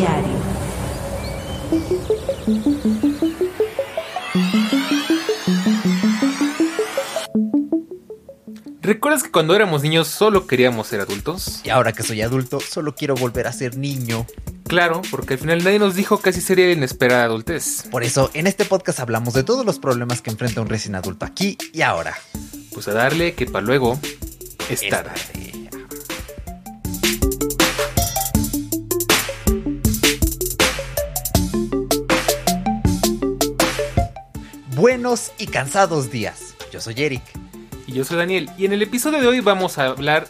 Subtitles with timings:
[0.00, 0.32] Diario.
[8.80, 11.60] ¿Recuerdas que cuando éramos niños solo queríamos ser adultos?
[11.64, 14.24] Y ahora que soy adulto, solo quiero volver a ser niño.
[14.66, 17.84] Claro, porque al final nadie nos dijo que así sería la inesperada adultez.
[17.90, 21.26] Por eso, en este podcast hablamos de todos los problemas que enfrenta un recién adulto
[21.26, 22.16] aquí y ahora.
[22.72, 24.00] Pues a darle que para luego
[24.70, 25.39] es Es tarde.
[34.80, 36.54] Buenos y cansados días.
[36.72, 37.22] Yo soy Eric.
[37.86, 38.48] Y yo soy Daniel.
[38.56, 40.26] Y en el episodio de hoy vamos a hablar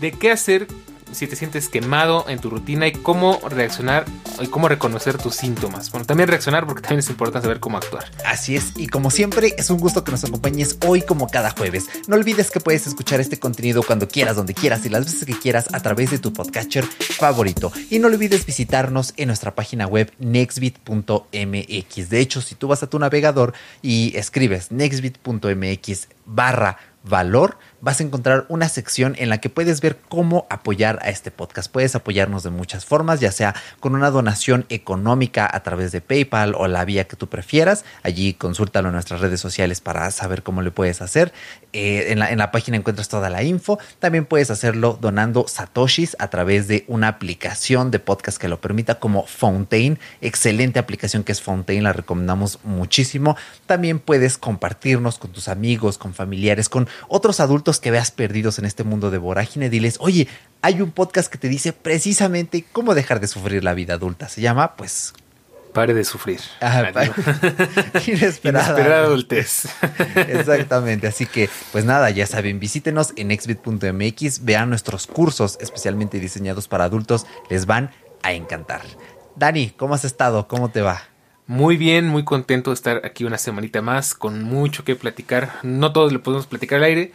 [0.00, 0.66] de qué hacer
[1.12, 4.04] si te sientes quemado en tu rutina y cómo reaccionar
[4.40, 5.90] y cómo reconocer tus síntomas.
[5.90, 8.04] Bueno, también reaccionar porque también es importante saber cómo actuar.
[8.24, 11.86] Así es, y como siempre, es un gusto que nos acompañes hoy como cada jueves.
[12.08, 15.38] No olvides que puedes escuchar este contenido cuando quieras, donde quieras y las veces que
[15.38, 17.72] quieras a través de tu podcatcher favorito.
[17.90, 22.10] Y no olvides visitarnos en nuestra página web nextbit.mx.
[22.10, 23.52] De hecho, si tú vas a tu navegador
[23.82, 29.98] y escribes nextbit.mx barra valor, vas a encontrar una sección en la que puedes ver
[30.08, 31.70] cómo apoyar a este podcast.
[31.70, 36.54] Puedes apoyarnos de muchas formas, ya sea con una donación económica a través de PayPal
[36.56, 37.84] o la vía que tú prefieras.
[38.04, 41.32] Allí consúltalo en nuestras redes sociales para saber cómo le puedes hacer.
[41.72, 43.80] Eh, en, la, en la página encuentras toda la info.
[43.98, 49.00] También puedes hacerlo donando satoshis a través de una aplicación de podcast que lo permita
[49.00, 49.98] como Fountain.
[50.20, 53.36] Excelente aplicación que es Fountain, la recomendamos muchísimo.
[53.66, 58.64] También puedes compartirnos con tus amigos, con familiares, con otros adultos que veas perdidos en
[58.64, 59.70] este mundo de vorágine.
[59.70, 60.28] Diles, oye,
[60.62, 64.28] hay un podcast que te dice precisamente cómo dejar de sufrir la vida adulta.
[64.28, 65.14] Se llama, pues,
[65.72, 66.40] Pare de sufrir.
[66.60, 66.82] Ah,
[68.06, 68.66] inesperada.
[68.66, 69.64] Inesperada adultez.
[70.16, 76.68] Exactamente, así que pues nada, ya saben, visítenos en exbit.mx, vean nuestros cursos especialmente diseñados
[76.68, 77.90] para adultos, les van
[78.22, 78.82] a encantar.
[79.36, 80.46] Dani, ¿cómo has estado?
[80.46, 81.04] ¿Cómo te va?
[81.46, 85.54] Muy bien, muy contento de estar aquí una semanita más, con mucho que platicar.
[85.62, 87.12] No todos lo podemos platicar al aire,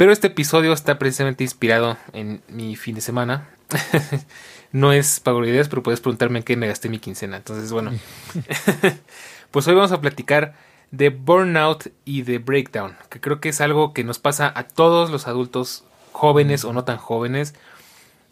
[0.00, 3.50] pero este episodio está precisamente inspirado en mi fin de semana.
[4.72, 7.36] no es pago de ideas, pero puedes preguntarme en qué me gasté mi quincena.
[7.36, 7.90] Entonces, bueno,
[9.50, 10.54] pues hoy vamos a platicar
[10.90, 15.10] de burnout y de breakdown, que creo que es algo que nos pasa a todos
[15.10, 17.54] los adultos jóvenes o no tan jóvenes.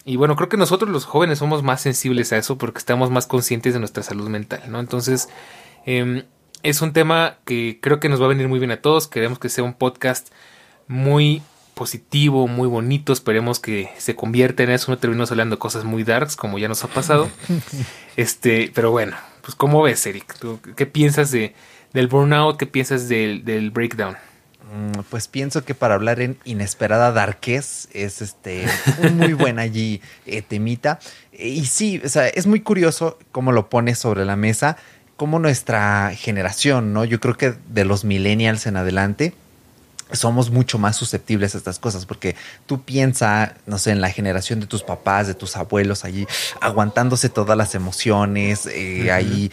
[0.07, 3.27] Y bueno, creo que nosotros los jóvenes somos más sensibles a eso porque estamos más
[3.27, 4.81] conscientes de nuestra salud mental, ¿no?
[4.81, 5.29] Entonces,
[5.85, 6.25] eh,
[6.63, 9.07] es un tema que creo que nos va a venir muy bien a todos.
[9.07, 10.33] Queremos que sea un podcast
[10.87, 11.43] muy
[11.79, 13.13] positivo, muy bonito.
[13.13, 14.91] Esperemos que se convierta en eso.
[14.91, 17.31] No terminemos hablando de cosas muy darks, como ya nos ha pasado.
[18.17, 20.35] este, pero bueno, pues ¿cómo ves, Eric?
[20.41, 21.55] ¿Tú ¿Qué piensas de,
[21.93, 22.57] del burnout?
[22.59, 24.17] ¿Qué piensas del, del breakdown?
[24.75, 28.67] Mm, Pues pienso que para hablar en inesperada darquez es este
[29.05, 30.99] un muy buen allí eh, temita.
[31.33, 34.77] Eh, Y sí, o sea, es muy curioso cómo lo pones sobre la mesa,
[35.17, 37.05] cómo nuestra generación, ¿no?
[37.05, 39.33] Yo creo que de los millennials en adelante
[40.13, 42.37] somos mucho más susceptibles a estas cosas porque
[42.67, 46.27] tú piensas, no sé, en la generación de tus papás, de tus abuelos, allí
[46.61, 49.51] aguantándose todas las emociones, eh, ahí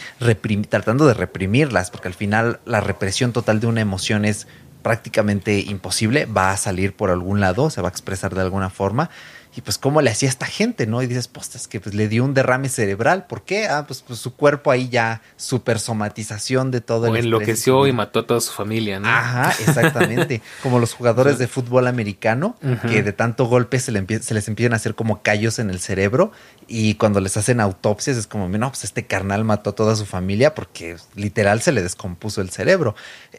[0.70, 4.48] tratando de reprimirlas, porque al final la represión total de una emoción es
[4.82, 9.10] prácticamente imposible, va a salir por algún lado, se va a expresar de alguna forma.
[9.56, 11.02] Y pues cómo le hacía a esta gente, ¿no?
[11.02, 13.26] Y dices, pues es que pues, le dio un derrame cerebral.
[13.26, 13.68] ¿Por qué?
[13.68, 17.88] Ah, pues, pues, su cuerpo ahí ya, super somatización de todo O el estrés enloqueció
[17.88, 19.08] y mató a toda su familia, ¿no?
[19.08, 20.42] Ajá, exactamente.
[20.64, 22.58] como los jugadores de fútbol americano,
[22.90, 25.80] que de tanto golpe se, le se les empiezan a hacer como callos en el
[25.80, 26.32] cerebro
[26.68, 30.06] y cuando les hacen autopsias es como, no, pues este carnal mató a toda su
[30.06, 32.96] familia porque literal se le descompuso el cerebro.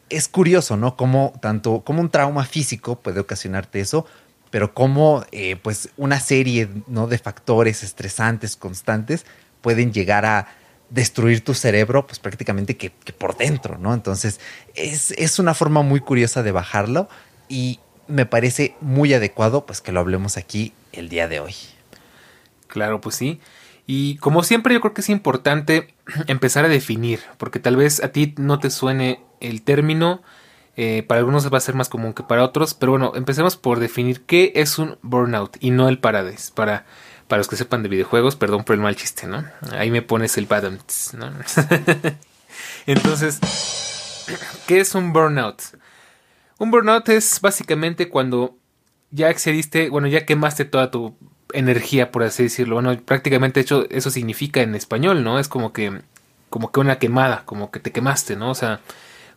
[0.09, 0.97] Es curioso, ¿no?
[0.97, 4.07] Como tanto, como un trauma físico puede ocasionarte eso,
[4.51, 7.07] pero como eh, pues una serie ¿no?
[7.07, 9.27] de factores estresantes constantes
[9.61, 10.49] pueden llegar a
[10.91, 13.93] destruir tu cerebro pues prácticamente que, que por dentro, ¿no?
[13.93, 14.41] Entonces
[14.75, 17.09] es, es una forma muy curiosa de bajarlo
[17.49, 21.55] y me parece muy adecuado pues que lo hablemos aquí el día de hoy.
[22.69, 23.41] Claro, pues sí.
[23.87, 25.95] Y como siempre yo creo que es importante
[26.27, 30.23] empezar a definir, porque tal vez a ti no te suene el término,
[30.77, 33.81] eh, para algunos va a ser más común que para otros, pero bueno, empecemos por
[33.81, 36.85] definir qué es un burnout y no el paradise, para,
[37.29, 39.45] para los que sepan de videojuegos, perdón por el mal chiste, ¿no?
[39.73, 41.33] Ahí me pones el badams, ¿no?
[42.87, 43.41] Entonces,
[44.67, 45.63] ¿qué es un burnout?
[46.59, 48.57] Un burnout es básicamente cuando
[49.11, 51.17] ya excediste, bueno, ya quemaste toda tu
[51.53, 52.77] energía, por así decirlo.
[52.77, 55.39] Bueno, prácticamente hecho eso significa en español, ¿no?
[55.39, 56.01] Es como que
[56.51, 58.51] como que una quemada, como que te quemaste, ¿no?
[58.51, 58.81] O sea,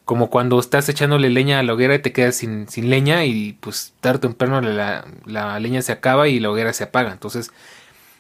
[0.09, 3.53] como cuando estás echándole leña a la hoguera y te quedas sin, sin leña y
[3.59, 7.11] pues tarde o temprano la, la leña se acaba y la hoguera se apaga.
[7.11, 7.51] Entonces,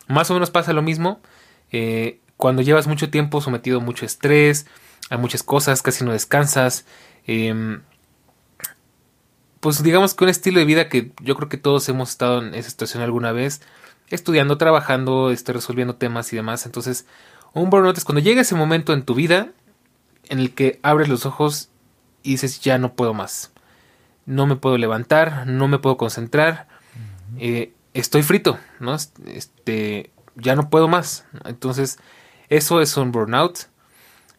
[0.07, 1.19] más o menos pasa lo mismo.
[1.71, 4.67] eh, cuando llevas mucho tiempo sometido a mucho estrés,
[5.09, 6.85] a muchas cosas, casi no descansas,
[7.25, 7.81] em,
[9.59, 12.53] pues digamos que un estilo de vida que yo creo que todos hemos estado en
[12.53, 13.61] esa situación alguna vez,
[14.09, 16.67] estudiando, trabajando, este, resolviendo temas y demás.
[16.67, 17.07] Entonces,
[17.53, 19.49] un burnout es cuando llega ese momento en tu vida
[20.29, 21.69] en el que abres los ojos
[22.23, 23.51] y dices, ya no puedo más.
[24.25, 26.67] No me puedo levantar, no me puedo concentrar,
[27.37, 28.95] eh, estoy frito, ¿no?
[29.25, 31.25] Este, ya no puedo más.
[31.45, 31.99] Entonces,
[32.49, 33.67] eso es un burnout.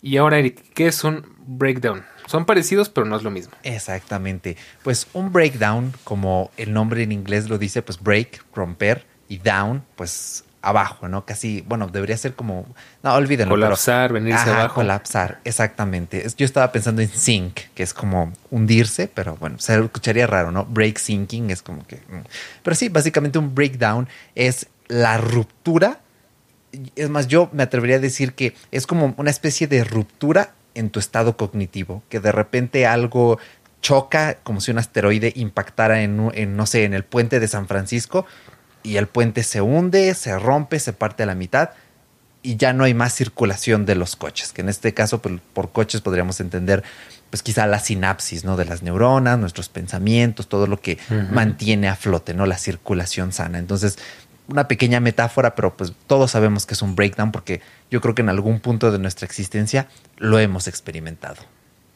[0.02, 2.04] Y ahora, Eric, ¿qué es un breakdown?
[2.26, 3.52] Son parecidos, pero no es lo mismo.
[3.64, 4.56] Exactamente.
[4.82, 9.84] Pues un breakdown, como el nombre en inglés lo dice, pues break, romper, y down,
[9.96, 11.24] pues abajo, ¿no?
[11.24, 12.66] Casi, bueno, debería ser como,
[13.02, 13.54] no, olvídenlo.
[13.54, 14.76] Colapsar, venirse abajo.
[14.76, 16.26] Colapsar, exactamente.
[16.36, 20.66] Yo estaba pensando en sink, que es como hundirse, pero bueno, se escucharía raro, ¿no?
[20.66, 21.96] Break sinking es como que...
[21.96, 22.24] Mm.
[22.62, 26.00] Pero sí, básicamente un breakdown es la ruptura.
[26.94, 30.90] Es más, yo me atrevería a decir que es como una especie de ruptura en
[30.90, 33.38] tu estado cognitivo, que de repente algo
[33.80, 37.66] choca como si un asteroide impactara en, en no sé, en el puente de San
[37.66, 38.26] Francisco
[38.82, 41.70] y el puente se hunde, se rompe, se parte a la mitad
[42.42, 45.42] y ya no hay más circulación de los coches, que en este caso por, pues,
[45.52, 46.82] por coches podríamos entender
[47.28, 48.56] pues quizá la sinapsis, ¿no?
[48.56, 50.98] De las neuronas, nuestros pensamientos, todo lo que
[51.30, 52.44] mantiene a flote, ¿no?
[52.44, 53.58] La circulación sana.
[53.58, 53.98] Entonces,
[54.48, 58.22] una pequeña metáfora, pero pues todos sabemos que es un breakdown porque yo creo que
[58.22, 59.86] en algún punto de nuestra existencia
[60.16, 61.36] lo hemos experimentado.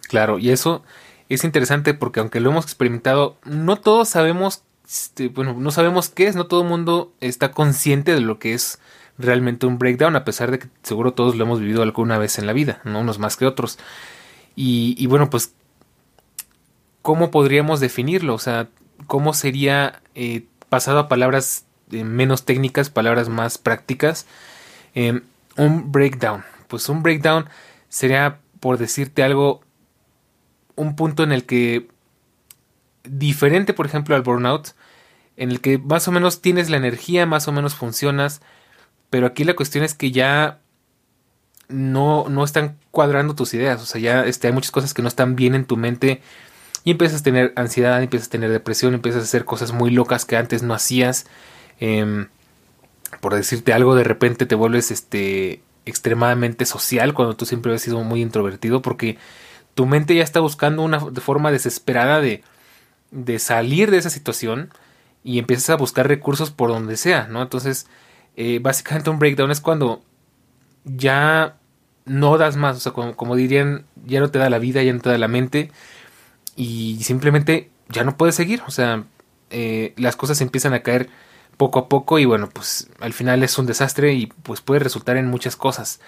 [0.08, 0.84] Claro, y eso
[1.28, 6.26] es interesante porque aunque lo hemos experimentado, no todos sabemos este, bueno, no sabemos qué
[6.26, 8.78] es, no todo el mundo está consciente de lo que es
[9.19, 12.46] realmente un breakdown, a pesar de que seguro todos lo hemos vivido alguna vez en
[12.46, 13.00] la vida, ¿no?
[13.00, 13.78] unos más que otros.
[14.56, 15.52] Y, bueno, pues,
[17.02, 18.34] ¿cómo podríamos definirlo?
[18.34, 18.69] O sea,
[19.08, 24.26] ¿cómo sería eh, pasado a palabras eh, menos técnicas, palabras más prácticas?
[24.94, 25.22] Em,
[25.56, 26.44] un breakdown.
[26.69, 27.48] Pues un breakdown
[27.88, 29.60] sería, por decirte algo,
[30.76, 31.88] un punto en el que
[33.04, 34.74] diferente, por ejemplo, al burnout,
[35.36, 38.40] en el que más o menos tienes la energía, más o menos funcionas,
[39.10, 40.60] pero aquí la cuestión es que ya
[41.68, 45.08] no, no están cuadrando tus ideas, o sea, ya este, hay muchas cosas que no
[45.08, 46.22] están bien en tu mente
[46.84, 50.26] y empiezas a tener ansiedad, empiezas a tener depresión, empiezas a hacer cosas muy locas
[50.26, 51.26] que antes no hacías.
[51.80, 52.28] Em,
[53.20, 58.02] por decirte algo, de repente te vuelves este extremadamente social cuando tú siempre has sido
[58.02, 59.18] muy introvertido porque
[59.74, 62.42] tu mente ya está buscando una forma desesperada de
[63.14, 64.70] de salir de esa situación
[65.22, 67.40] y empiezas a buscar recursos por donde sea, ¿no?
[67.40, 67.87] Entonces,
[68.37, 70.02] eh, básicamente un breakdown es cuando
[70.84, 71.56] ya
[72.05, 75.00] no das más, o sea, como, dirían, ya no te da la vida, ya no
[75.00, 75.70] te da la mente
[76.56, 79.05] y simplemente ya no puedes seguir, o sea,
[79.50, 81.08] eh, las cosas empiezan a caer
[81.56, 85.17] poco a poco y bueno, pues al final es un desastre y pues puede resultar
[85.17, 86.00] en muchas cosas.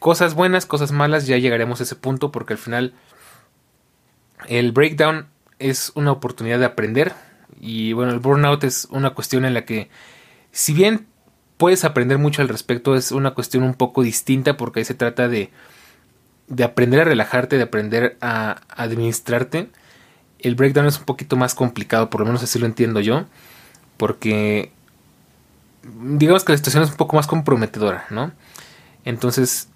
[0.00, 2.92] Cosas buenas, cosas malas, ya llegaremos a ese punto porque al final
[4.48, 7.14] el breakdown es una oportunidad de aprender.
[7.60, 9.88] Y bueno, el burnout es una cuestión en la que,
[10.52, 11.06] si bien
[11.56, 15.28] puedes aprender mucho al respecto, es una cuestión un poco distinta porque ahí se trata
[15.28, 15.50] de,
[16.48, 19.70] de aprender a relajarte, de aprender a administrarte.
[20.38, 23.24] El breakdown es un poquito más complicado, por lo menos así lo entiendo yo,
[23.96, 24.70] porque
[26.00, 28.32] digamos que la situación es un poco más comprometedora, ¿no?
[29.04, 29.68] Entonces,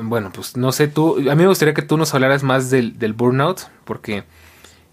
[0.00, 2.98] bueno, pues no sé, tú, a mí me gustaría que tú nos hablaras más del,
[2.98, 4.24] del burnout, porque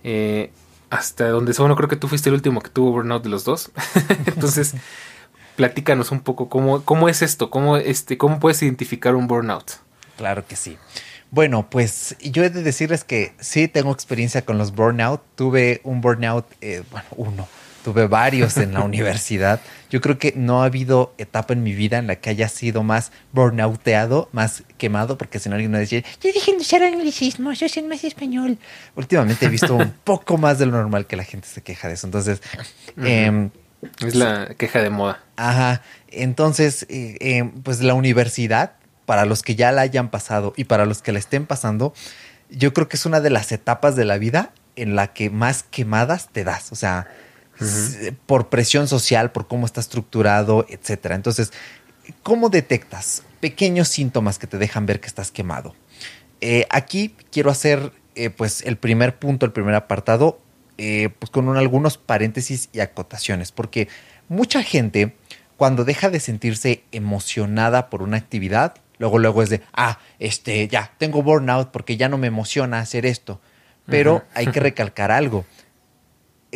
[0.08, 0.52] eh,
[0.92, 3.72] hasta donde bueno, creo que tú fuiste el último que tuvo burnout de los dos.
[4.28, 4.76] Entonces,
[5.56, 9.72] platícanos un poco cómo, cómo es esto, cómo, este, cómo puedes identificar un burnout.
[10.16, 10.78] Claro que sí.
[11.32, 15.22] Bueno, pues yo he de decirles que sí tengo experiencia con los burnout.
[15.34, 17.48] Tuve un burnout, eh, bueno, uno
[17.86, 19.62] tuve varios en la universidad.
[19.92, 22.82] Yo creo que no ha habido etapa en mi vida en la que haya sido
[22.82, 27.62] más burnouteado, más quemado, porque si no alguien me decía, ya dejen de usar anglicismos,
[27.62, 28.58] usen más español.
[28.96, 31.94] Últimamente he visto un poco más de lo normal que la gente se queja de
[31.94, 32.08] eso.
[32.08, 32.42] Entonces,
[32.98, 33.52] em,
[34.04, 35.24] es la queja de moda.
[35.36, 35.84] Ajá.
[36.08, 40.88] Entonces, eh, em, pues la universidad, para los que ya la hayan pasado y para
[40.88, 41.94] los que la estén pasando,
[42.50, 45.62] yo creo que es una de las etapas de la vida en la que más
[45.62, 46.72] quemadas te das.
[46.72, 47.08] O sea,
[48.26, 51.16] por presión social, por cómo está estructurado, etcétera.
[51.16, 51.54] Entonces,
[52.24, 55.76] ¿cómo detectas pequeños síntomas que te dejan ver que estás quemado?
[56.42, 60.40] Eh, aquí quiero hacer eh, pues el primer punto, el primer apartado,
[60.78, 63.88] eh, pues con algunos paréntesis y acotaciones, porque
[64.28, 65.16] mucha gente
[65.58, 70.92] cuando deja de sentirse emocionada por una actividad, luego luego es de, ah, este, ya,
[70.98, 73.40] tengo burnout porque ya no me emociona hacer esto.
[73.88, 75.46] Pero hay que recalcar algo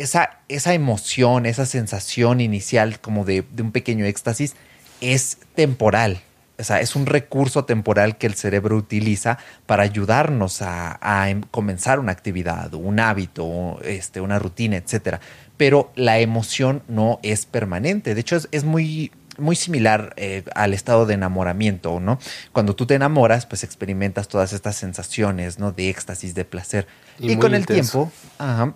[0.00, 4.54] esa, esa emoción, esa sensación inicial como de, un pequeño éxtasis
[5.00, 6.20] es temporal.
[6.58, 11.98] o sea, es un recurso temporal que el cerebro utiliza para ayudarnos a, em, comenzar
[11.98, 15.20] una actividad, un hábito, este, una rutina, etcétera.
[15.56, 18.14] Pero la emoción no es permanente.
[18.14, 22.18] De hecho, es, muy, muy similar eh, al estado de enamoramiento, ¿no?
[22.52, 25.72] Cuando tú te enamoras, pues experimentas todas estas sensaciones, ¿no?
[25.72, 26.86] De éxtasis, de placer.
[27.18, 28.12] Y, con el tiempo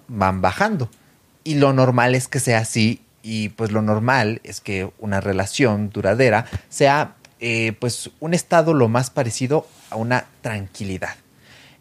[0.08, 0.88] van bajando.
[1.44, 3.00] Y lo normal es que sea así.
[3.22, 8.88] Y pues lo normal es que una relación duradera sea eh, pues un estado lo
[8.88, 11.16] más parecido a una tranquilidad.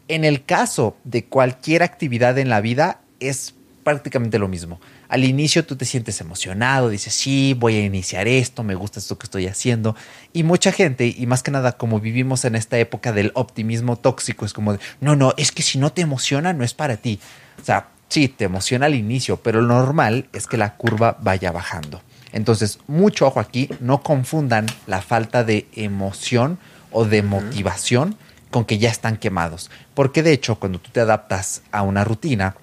[0.08, 4.80] En el caso de cualquier actividad en la vida es prácticamente lo mismo.
[5.08, 9.16] Al inicio tú te sientes emocionado, dices, sí, voy a iniciar esto, me gusta esto
[9.16, 9.94] que estoy haciendo.
[10.32, 14.44] Y mucha gente, y más que nada como vivimos en esta época del optimismo tóxico,
[14.44, 17.20] es como de, no, no, es que si no te emociona, no es para ti.
[17.60, 21.52] O sea, sí, te emociona al inicio, pero lo normal es que la curva vaya
[21.52, 22.02] bajando.
[22.32, 26.58] Entonces, mucho ojo aquí, no confundan la falta de emoción
[26.90, 28.16] o de motivación
[28.50, 29.70] con que ya están quemados.
[29.94, 32.56] Porque de hecho, cuando tú te adaptas a una rutina,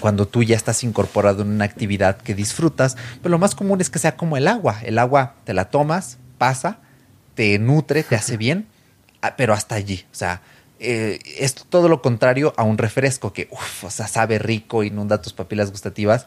[0.00, 3.90] cuando tú ya estás incorporado en una actividad que disfrutas, pues lo más común es
[3.90, 4.80] que sea como el agua.
[4.82, 6.78] El agua te la tomas, pasa,
[7.34, 8.66] te nutre, te hace bien,
[9.22, 10.04] ah, pero hasta allí.
[10.12, 10.42] O sea,
[10.82, 13.48] eh, es todo lo contrario a un refresco que,
[13.82, 16.26] o sea, sabe rico, inunda tus papilas gustativas,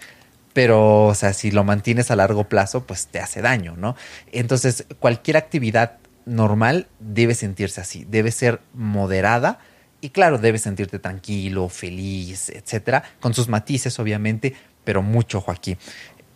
[0.53, 3.95] pero, o sea, si lo mantienes a largo plazo, pues te hace daño, ¿no?
[4.31, 9.57] Entonces, cualquier actividad normal debe sentirse así, debe ser moderada
[10.01, 15.77] y claro, debe sentirte tranquilo, feliz, etcétera, con sus matices, obviamente, pero mucho ojo aquí.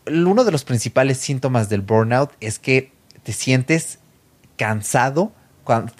[0.08, 4.00] Uno de los principales síntomas del burnout es que te sientes
[4.56, 5.34] cansado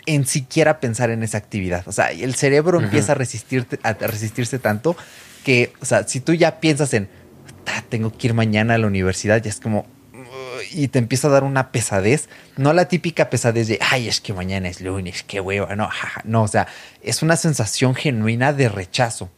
[0.06, 1.88] en siquiera pensar en esa actividad.
[1.88, 4.96] O sea, el cerebro empieza a, resistirte, a resistirse tanto
[5.44, 7.10] que, o sea, si tú ya piensas en
[7.90, 9.86] tengo que ir mañana a la universidad, ya es como,
[10.72, 14.34] y te empieza a dar una pesadez, no la típica pesadez de, ay, es que
[14.34, 15.90] mañana es lunes, qué hueva, no,
[16.24, 16.68] no, o sea,
[17.02, 19.30] es una sensación genuina de rechazo.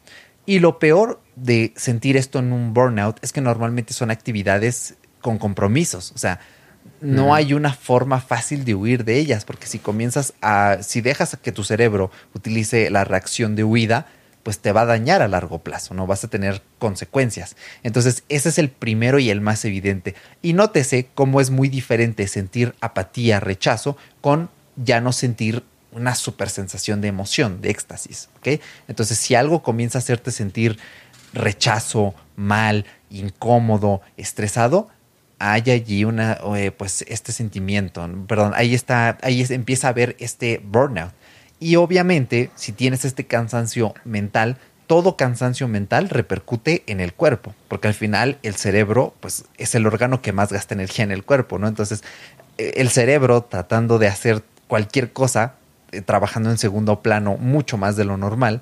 [0.46, 5.38] Y lo peor de sentir esto en un burnout es que normalmente son actividades con
[5.38, 6.40] compromisos, o sea,
[7.02, 11.38] no hay una forma fácil de huir de ellas, porque si comienzas a, si dejas
[11.42, 14.08] que tu cerebro utilice la reacción de huida,
[14.44, 17.56] pues te va a dañar a largo plazo, no vas a tener consecuencias.
[17.84, 20.16] Entonces, ese es el primero y el más evidente.
[20.42, 26.50] Y nótese cómo es muy diferente sentir apatía, rechazo, con ya no sentir una super
[26.50, 28.30] sensación de emoción, de éxtasis.
[28.88, 30.78] Entonces, si algo comienza a hacerte sentir
[31.34, 34.90] rechazo, mal, incómodo, estresado,
[35.40, 40.62] hay allí una, eh, pues este sentimiento, perdón, ahí está, ahí empieza a haber este
[40.64, 41.14] burnout.
[41.60, 47.88] Y obviamente, si tienes este cansancio mental, todo cansancio mental repercute en el cuerpo, porque
[47.88, 51.60] al final el cerebro, pues, es el órgano que más gasta energía en el cuerpo,
[51.60, 51.68] ¿no?
[51.68, 52.04] Entonces,
[52.58, 55.56] e, el cerebro tratando de hacer cualquier cosa,
[55.92, 58.62] eh, trabajando en segundo plano mucho más de lo normal,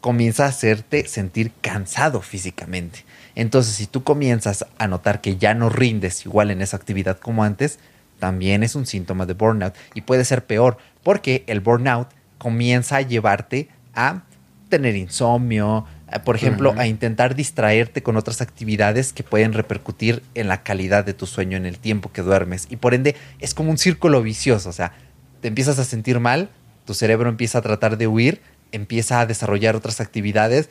[0.00, 3.04] comienza a hacerte sentir cansado físicamente.
[3.34, 7.44] Entonces, si tú comienzas a notar que ya no rindes igual en esa actividad como
[7.44, 7.78] antes,
[8.18, 12.08] también es un síntoma de burnout y puede ser peor, porque el burnout
[12.38, 14.22] comienza a llevarte a
[14.68, 15.86] tener insomnio,
[16.24, 21.14] por ejemplo, a intentar distraerte con otras actividades que pueden repercutir en la calidad de
[21.14, 22.66] tu sueño en el tiempo que duermes.
[22.70, 24.92] Y por ende es como un círculo vicioso, o sea,
[25.40, 26.50] te empiezas a sentir mal,
[26.86, 28.40] tu cerebro empieza a tratar de huir,
[28.72, 30.68] empieza a desarrollar otras actividades,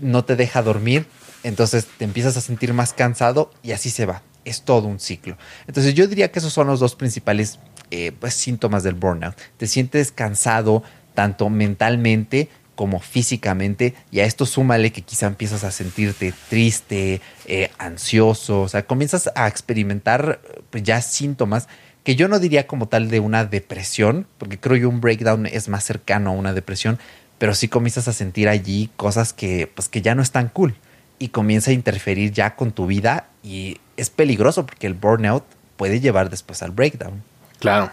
[0.00, 1.06] no te deja dormir,
[1.44, 4.22] entonces te empiezas a sentir más cansado y así se va.
[4.44, 5.38] Es todo un ciclo.
[5.68, 7.60] Entonces yo diría que esos son los dos principales
[7.90, 9.36] eh, pues, síntomas del burnout.
[9.56, 10.82] Te sientes cansado,
[11.14, 17.70] tanto mentalmente como físicamente, y a esto súmale que quizá empiezas a sentirte triste, eh,
[17.78, 21.68] ansioso, o sea, comienzas a experimentar pues, ya síntomas
[22.02, 25.68] que yo no diría como tal de una depresión, porque creo que un breakdown es
[25.68, 26.98] más cercano a una depresión,
[27.38, 30.74] pero sí comienzas a sentir allí cosas que, pues, que ya no están cool
[31.18, 35.44] y comienza a interferir ya con tu vida y es peligroso porque el burnout
[35.76, 37.22] puede llevar después al breakdown.
[37.58, 37.90] Claro.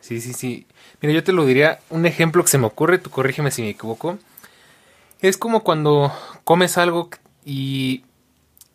[0.00, 0.66] Sí, sí, sí.
[1.00, 3.70] Mira, yo te lo diría, un ejemplo que se me ocurre, tú corrígeme si me
[3.70, 4.18] equivoco.
[5.20, 6.12] Es como cuando
[6.44, 7.10] comes algo
[7.44, 8.04] y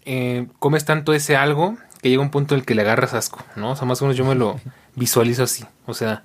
[0.05, 3.43] eh, comes tanto ese algo que llega un punto en el que le agarras asco,
[3.55, 3.71] ¿no?
[3.71, 4.59] O sea, más o menos yo me lo
[4.95, 5.63] visualizo así.
[5.85, 6.23] O sea,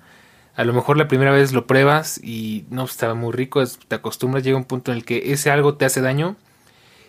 [0.55, 4.43] a lo mejor la primera vez lo pruebas y no, estaba muy rico, te acostumbras,
[4.43, 6.35] llega un punto en el que ese algo te hace daño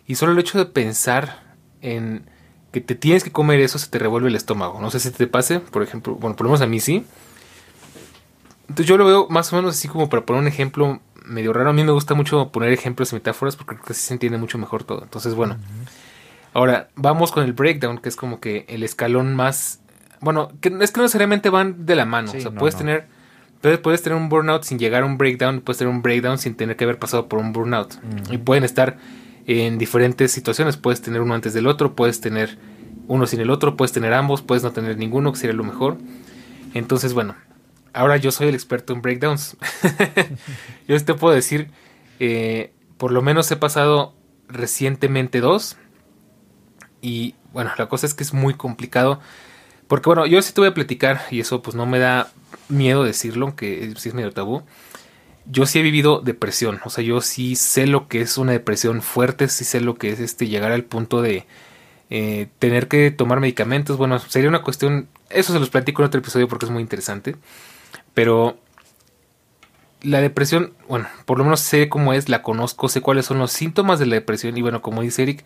[0.08, 2.24] y solo el hecho de pensar en
[2.72, 4.80] que te tienes que comer eso se te revuelve el estómago.
[4.80, 7.04] No sé si te pase, por ejemplo, bueno, por lo menos a mí sí.
[8.62, 11.70] Entonces yo lo veo más o menos así como para poner un ejemplo medio raro.
[11.70, 14.38] A mí me gusta mucho poner ejemplos y metáforas porque creo que así se entiende
[14.38, 15.02] mucho mejor todo.
[15.02, 15.58] Entonces, bueno.
[16.54, 19.80] Ahora, vamos con el breakdown, que es como que el escalón más...
[20.20, 22.32] Bueno, que es que no necesariamente van de la mano.
[22.34, 23.06] o sea, puedes tener
[23.56, 26.54] Entonces puedes tener un burnout sin llegar a un breakdown, puedes tener un breakdown sin
[26.54, 27.94] tener que haber pasado por un burnout.
[28.30, 28.96] Y pueden estar
[29.49, 30.76] en diferentes situaciones.
[30.76, 32.59] Puedes tener uno antes del otro, puedes tener
[33.09, 35.97] uno sin el otro, puedes tener ambos, puedes no tener ninguno, que sería lo mejor.
[36.75, 37.35] Entonces, bueno,
[37.95, 39.57] ahora yo soy el experto en breakdowns.
[40.88, 41.71] yo te puedo decir,
[42.21, 44.14] eh, por lo menos he pasado
[44.49, 45.78] recientemente dos.
[47.00, 49.19] Y bueno, la cosa es que es muy complicado.
[49.87, 52.31] Porque bueno, yo sí te voy a platicar, y eso pues no me da
[52.69, 54.64] miedo decirlo, aunque sí es medio tabú.
[55.50, 59.00] Yo sí he vivido depresión, o sea, yo sí sé lo que es una depresión
[59.00, 61.47] fuerte, sí sé lo que es este llegar al punto de
[62.11, 63.97] eh, tener que tomar medicamentos.
[63.97, 67.37] Bueno, sería una cuestión, eso se los platico en otro episodio porque es muy interesante.
[68.14, 68.59] Pero
[70.02, 73.52] la depresión, bueno, por lo menos sé cómo es, la conozco, sé cuáles son los
[73.52, 75.45] síntomas de la depresión y bueno, como dice Eric,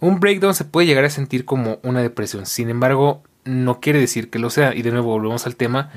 [0.00, 2.46] un breakdown se puede llegar a sentir como una depresión.
[2.46, 4.74] Sin embargo, no quiere decir que lo sea.
[4.74, 5.90] Y de nuevo volvemos al tema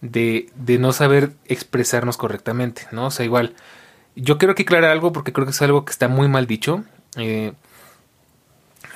[0.00, 3.06] de, de, no saber expresarnos correctamente, ¿no?
[3.06, 3.54] O sea, igual,
[4.16, 6.84] yo quiero que aclarar algo porque creo que es algo que está muy mal dicho.
[7.16, 7.52] Eh,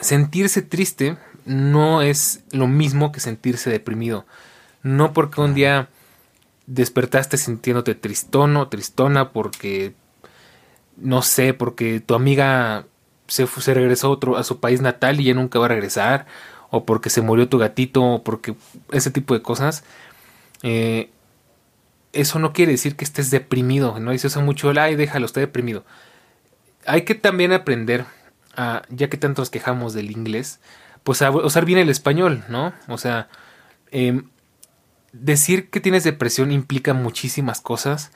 [0.01, 4.27] sentirse triste no es lo mismo que sentirse deprimido.
[4.83, 5.89] No porque un día
[6.67, 9.95] despertaste sintiéndote tristón o tristona porque,
[10.97, 12.85] no sé, porque tu amiga
[13.27, 16.27] se, se regresó a, otro, a su país natal y ya nunca va a regresar
[16.71, 18.55] o porque se murió tu gatito, o porque
[18.93, 19.85] ese tipo de cosas,
[20.63, 21.11] eh,
[22.13, 24.13] eso no quiere decir que estés deprimido, ¿no?
[24.13, 25.85] Y se usa mucho el, ay, déjalo, está deprimido.
[26.87, 28.07] Hay que también aprender,
[28.89, 30.61] ya que tanto nos quejamos del inglés,
[31.05, 32.73] pues a usar bien el español, ¿no?
[32.89, 33.29] O sea,
[33.91, 34.29] em,
[35.13, 38.11] decir que tienes depresión implica muchísimas cosas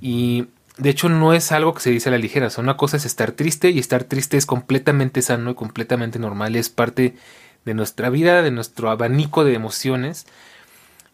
[0.00, 2.48] y de hecho no es algo que se dice a la ligera.
[2.48, 6.56] O una cosa es estar triste y estar triste es completamente sano y completamente normal,
[6.56, 7.16] es parte
[7.66, 10.26] de nuestra vida, de nuestro abanico de emociones.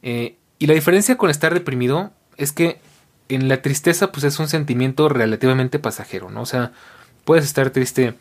[0.03, 2.81] Eh, y la diferencia con estar deprimido es que
[3.29, 6.43] en la tristeza pues es un sentimiento relativamente pasajero, ¿no?
[6.43, 6.73] O sea,
[7.25, 8.15] puedes estar triste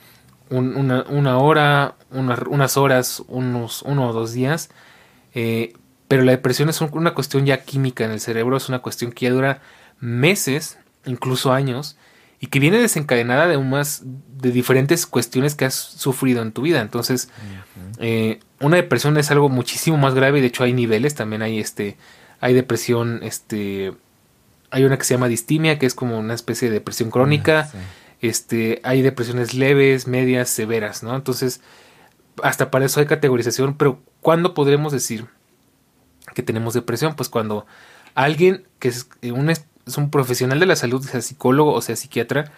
[0.49, 4.69] una, hora, unas horas, unos uno o dos días,
[5.33, 5.73] eh,
[6.07, 9.27] pero la depresión es una cuestión ya química en el cerebro, es una cuestión que
[9.27, 9.61] ya dura
[9.99, 11.97] meses, incluso años,
[12.43, 16.81] y que viene desencadenada de unas de diferentes cuestiones que has sufrido en tu vida.
[16.81, 17.29] Entonces,
[17.99, 20.39] eh, una depresión es algo muchísimo más grave.
[20.39, 21.13] y De hecho, hay niveles.
[21.13, 21.97] También hay este,
[22.39, 23.93] hay depresión, este,
[24.71, 27.69] hay una que se llama distimia, que es como una especie de depresión crónica.
[27.71, 27.77] Ah,
[28.21, 31.15] este, hay depresiones leves, medias, severas, ¿no?
[31.15, 31.61] Entonces,
[32.41, 33.75] hasta para eso hay categorización.
[33.77, 35.27] Pero, ¿cuándo podremos decir
[36.33, 37.15] que tenemos depresión?
[37.15, 37.67] Pues cuando
[38.15, 39.51] alguien que es un
[39.85, 42.51] es un profesional de la salud, sea psicólogo o sea psiquiatra,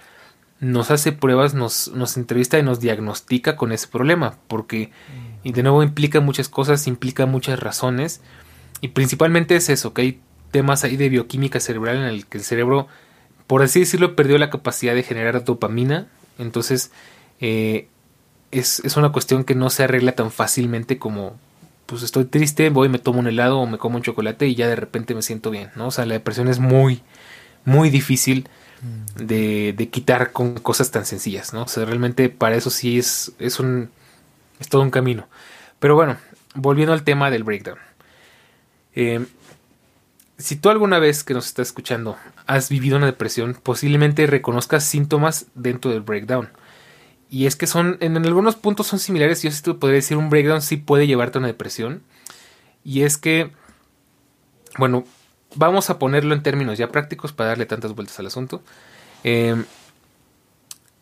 [0.59, 4.91] nos hace pruebas, nos, nos entrevista y nos diagnostica con ese problema, porque,
[5.43, 8.21] y de nuevo implica muchas cosas, implica muchas razones,
[8.79, 12.43] y principalmente es eso, que hay temas ahí de bioquímica cerebral en el que el
[12.43, 12.88] cerebro,
[13.47, 16.07] por así decirlo, perdió la capacidad de generar dopamina,
[16.39, 16.91] entonces
[17.41, 17.88] eh,
[18.51, 21.38] es, es una cuestión que no se arregla tan fácilmente como
[21.86, 24.67] pues estoy triste, voy, me tomo un helado o me como un chocolate y ya
[24.67, 25.88] de repente me siento bien, ¿no?
[25.88, 27.01] O sea, la depresión es muy,
[27.65, 28.47] muy difícil
[28.82, 29.26] mm.
[29.26, 31.63] de, de quitar con cosas tan sencillas, ¿no?
[31.63, 33.89] O sea, realmente para eso sí es, es un,
[34.60, 35.28] es todo un camino.
[35.80, 36.17] Pero bueno,
[36.56, 37.78] volviendo al tema del breakdown.
[38.95, 39.26] Eh,
[40.38, 45.45] si tú alguna vez que nos estás escuchando has vivido una depresión, posiblemente reconozcas síntomas
[45.56, 46.49] dentro del breakdown.
[47.30, 49.41] Y es que son, en, algunos puntos son similares.
[49.41, 52.04] Yo sí te podría decir, un breakdown sí puede llevarte a una depresión.
[52.84, 53.52] Y es que,
[54.78, 55.06] bueno,
[55.56, 58.62] vamos a ponerlo en términos ya prácticos para darle tantas vueltas al asunto.
[59.24, 59.66] Em,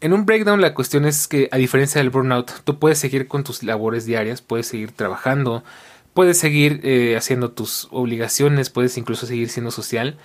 [0.02, 3.44] en un breakdown la cuestión es que a diferencia del burnout, tú puedes seguir con
[3.44, 5.64] tus labores diarias, puedes seguir trabajando,
[6.14, 10.18] puedes seguir eh, haciendo tus obligaciones, puedes incluso seguir siendo social.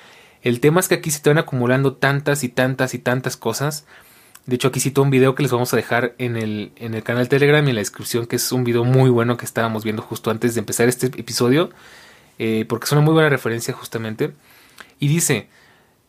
[0.43, 3.87] El tema es que aquí se te van acumulando tantas y tantas y tantas cosas
[4.47, 7.03] de hecho, aquí cito un video que les vamos a dejar en el, en el
[7.03, 10.03] canal Telegram y en la descripción, que es un video muy bueno que estábamos viendo
[10.03, 11.71] justo antes de empezar este episodio,
[12.39, 14.33] eh, porque es una muy buena referencia justamente.
[14.99, 15.49] Y dice,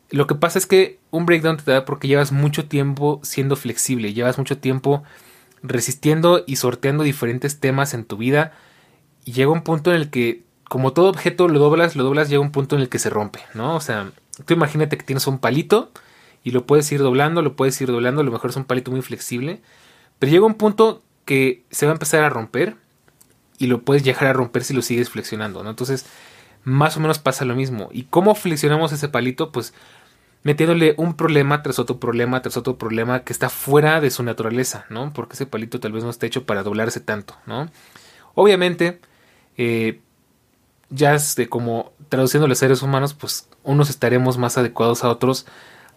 [0.09, 4.13] lo que pasa es que un breakdown te da porque llevas mucho tiempo siendo flexible,
[4.13, 5.03] llevas mucho tiempo
[5.63, 8.53] resistiendo y sorteando diferentes temas en tu vida
[9.25, 12.41] y llega un punto en el que, como todo objeto, lo doblas, lo doblas, llega
[12.41, 13.75] un punto en el que se rompe, ¿no?
[13.75, 14.11] O sea,
[14.45, 15.91] tú imagínate que tienes un palito
[16.43, 18.91] y lo puedes ir doblando, lo puedes ir doblando, a lo mejor es un palito
[18.91, 19.61] muy flexible,
[20.19, 22.77] pero llega un punto que se va a empezar a romper
[23.57, 25.69] y lo puedes llegar a romper si lo sigues flexionando, ¿no?
[25.69, 26.05] Entonces,
[26.63, 27.89] más o menos pasa lo mismo.
[27.91, 29.51] ¿Y cómo flexionamos ese palito?
[29.51, 29.73] Pues
[30.43, 34.85] metiéndole un problema tras otro problema tras otro problema que está fuera de su naturaleza,
[34.89, 35.11] ¿no?
[35.13, 37.69] Porque ese palito tal vez no está hecho para doblarse tanto, ¿no?
[38.35, 38.99] Obviamente,
[39.57, 39.99] eh,
[40.89, 45.45] ya este, como traduciendo los seres humanos, pues unos estaremos más adecuados a otros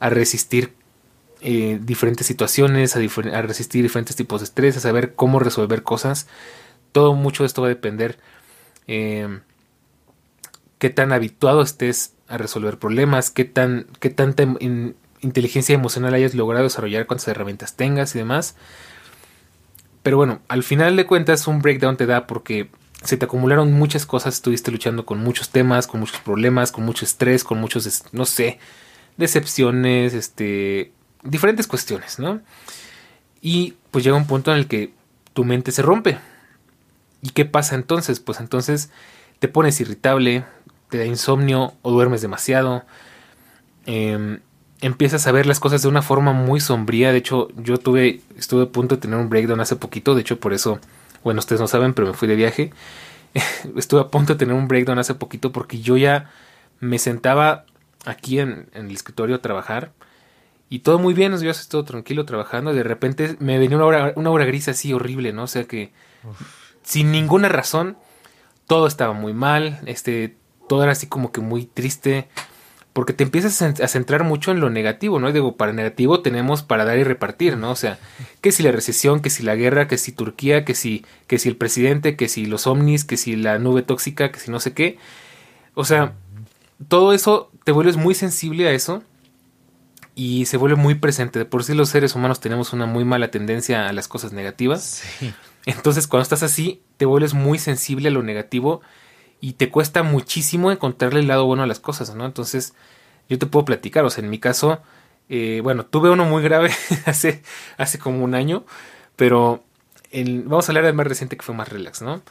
[0.00, 0.72] a resistir
[1.42, 3.00] eh, diferentes situaciones, a,
[3.42, 6.26] resistir diferentes tipos de estrés, a saber cómo resolver cosas.
[6.92, 8.18] Todo mucho esto va a depender
[8.86, 9.40] eh,
[10.78, 14.44] qué tan habituado estés a resolver problemas, qué, tan, qué tanta
[15.20, 18.56] inteligencia emocional hayas logrado desarrollar, cuántas herramientas tengas y demás.
[20.02, 22.70] Pero bueno, al final de cuentas un breakdown te da porque
[23.02, 27.04] se te acumularon muchas cosas, estuviste luchando con muchos temas, con muchos problemas, con mucho
[27.04, 28.58] estrés, con muchos, no sé,
[29.16, 32.40] decepciones, este, diferentes cuestiones, ¿no?
[33.40, 34.92] Y pues llega un punto en el que
[35.32, 36.18] tu mente se rompe.
[37.22, 38.20] ¿Y qué pasa entonces?
[38.20, 38.90] Pues entonces
[39.38, 40.44] te pones irritable,
[40.88, 42.84] te da insomnio o duermes demasiado.
[43.86, 44.40] Em,
[44.80, 47.12] empiezas a ver las cosas de una forma muy sombría.
[47.12, 50.14] De hecho, yo tuve, estuve a punto de tener un breakdown hace poquito.
[50.14, 50.80] De hecho, por eso
[51.22, 52.72] bueno, ustedes no saben, pero me fui de viaje.
[53.76, 56.30] Estuve a punto de tener un breakdown hace poquito porque yo ya
[56.80, 57.64] me sentaba
[58.06, 59.92] aquí en, el escritorio a trabajar
[60.68, 63.86] y todo muy bien, yo estoy todo tranquilo trabajando y de repente me venía una
[63.86, 65.44] hora, una hora gris así horrible, ¿no?
[65.44, 65.92] O sea que
[66.90, 67.96] sin ninguna razón
[68.66, 70.36] todo estaba muy mal, este,
[70.68, 72.28] todo era así como que muy triste
[72.92, 75.28] porque te empiezas a centrar mucho en lo negativo, ¿no?
[75.28, 77.70] Y digo, para negativo tenemos para dar y repartir, ¿no?
[77.70, 78.00] O sea,
[78.40, 81.48] que si la recesión, que si la guerra, que si Turquía, que si, que si
[81.48, 84.74] el presidente, que si los ovnis, que si la nube tóxica, que si no sé
[84.74, 84.98] qué.
[85.74, 86.14] O sea,
[86.88, 89.04] todo eso te vuelves muy sensible a eso
[90.16, 91.38] y se vuelve muy presente.
[91.38, 95.04] De por sí los seres humanos tenemos una muy mala tendencia a las cosas negativas.
[95.20, 95.32] Sí.
[95.66, 98.80] Entonces, cuando estás así, te vuelves muy sensible a lo negativo
[99.40, 102.26] y te cuesta muchísimo encontrarle el lado bueno a las cosas, ¿no?
[102.26, 102.74] Entonces,
[103.28, 104.80] yo te puedo platicar, o sea, en mi caso,
[105.28, 106.70] eh, bueno, tuve uno muy grave
[107.06, 107.42] hace,
[107.76, 108.64] hace como un año,
[109.16, 109.64] pero
[110.12, 112.22] vamos a hablar del más reciente que fue más relax, ¿no?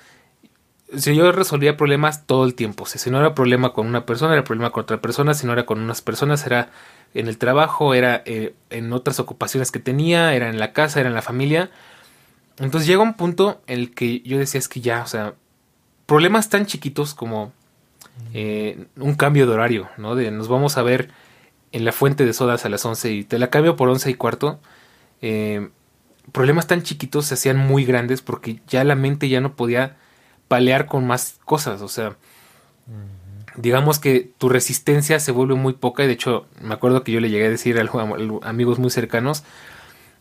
[0.98, 4.06] Si yo resolvía problemas todo el tiempo, o sea, si no era problema con una
[4.08, 6.72] persona, era problema con otra persona, si no era con unas personas, era
[7.14, 11.10] en el trabajo, era eh, en otras ocupaciones que tenía, era en la casa, era
[11.10, 11.70] en la familia.
[12.60, 15.34] Entonces llega un punto en el que yo decía, es que ya, o sea,
[16.06, 17.54] problemas tan chiquitos como
[18.34, 20.16] eh, un cambio de horario, ¿no?
[20.16, 21.10] De nos vamos a ver
[21.72, 24.14] en la fuente de sodas a las 11 y te la cambio por 11 y
[24.16, 24.60] cuarto.
[25.22, 25.70] Eh,
[26.32, 29.98] problemas tan chiquitos se hacían muy grandes porque ya la mente ya no podía
[30.48, 32.18] palear con más cosas, o sea,
[33.56, 37.20] digamos que tu resistencia se vuelve muy poca y de hecho me acuerdo que yo
[37.20, 39.44] le llegué a decir a, amigos muy cercanos,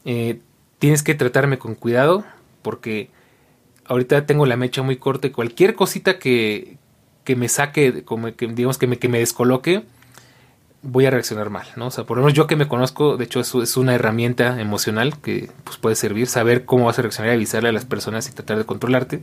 [0.05, 0.41] eh,
[0.79, 2.25] tienes que tratarme con cuidado
[2.63, 3.11] porque
[3.87, 6.77] ahorita tengo la mecha muy corta y cualquier cosita que,
[7.25, 9.85] que me saque, como que, digamos que me, que me descoloque,
[10.83, 11.89] voy a reaccionar mal, ¿no?
[11.89, 15.19] O sea, por lo menos yo que me conozco, de hecho es, una herramienta emocional
[15.21, 18.33] que pues, puede servir, saber cómo vas a reaccionar y avisarle a las personas y
[18.33, 19.23] tratar de controlarte.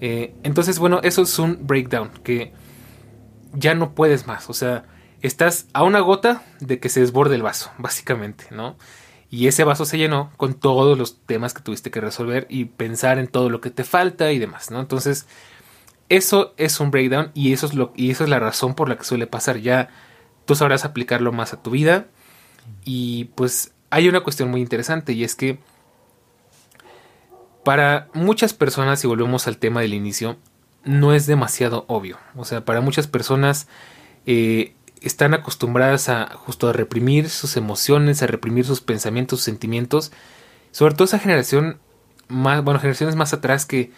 [0.00, 2.52] Eh, entonces, bueno, eso es un breakdown, que
[3.52, 4.84] ya no puedes más, o sea,
[5.22, 8.76] estás a una gota de que se desborde el vaso, básicamente, ¿no?
[9.34, 13.18] Y ese vaso se llenó con todos los temas que tuviste que resolver y pensar
[13.18, 14.78] en todo lo que te falta y demás, ¿no?
[14.78, 15.26] Entonces,
[16.08, 18.96] eso es un breakdown y eso es lo y eso es la razón por la
[18.96, 19.58] que suele pasar.
[19.58, 19.88] Ya
[20.44, 22.06] tú sabrás aplicarlo más a tu vida
[22.84, 25.58] y pues hay una cuestión muy interesante y es que
[27.64, 30.36] para muchas personas, si volvemos al tema del inicio,
[30.84, 32.18] no es demasiado obvio.
[32.36, 33.66] O sea, para muchas personas
[34.26, 40.12] eh, están acostumbradas a justo a reprimir sus emociones, a reprimir sus pensamientos, sus sentimientos.
[40.70, 41.78] Sobre todo esa generación
[42.28, 43.92] más, bueno, generaciones más atrás que,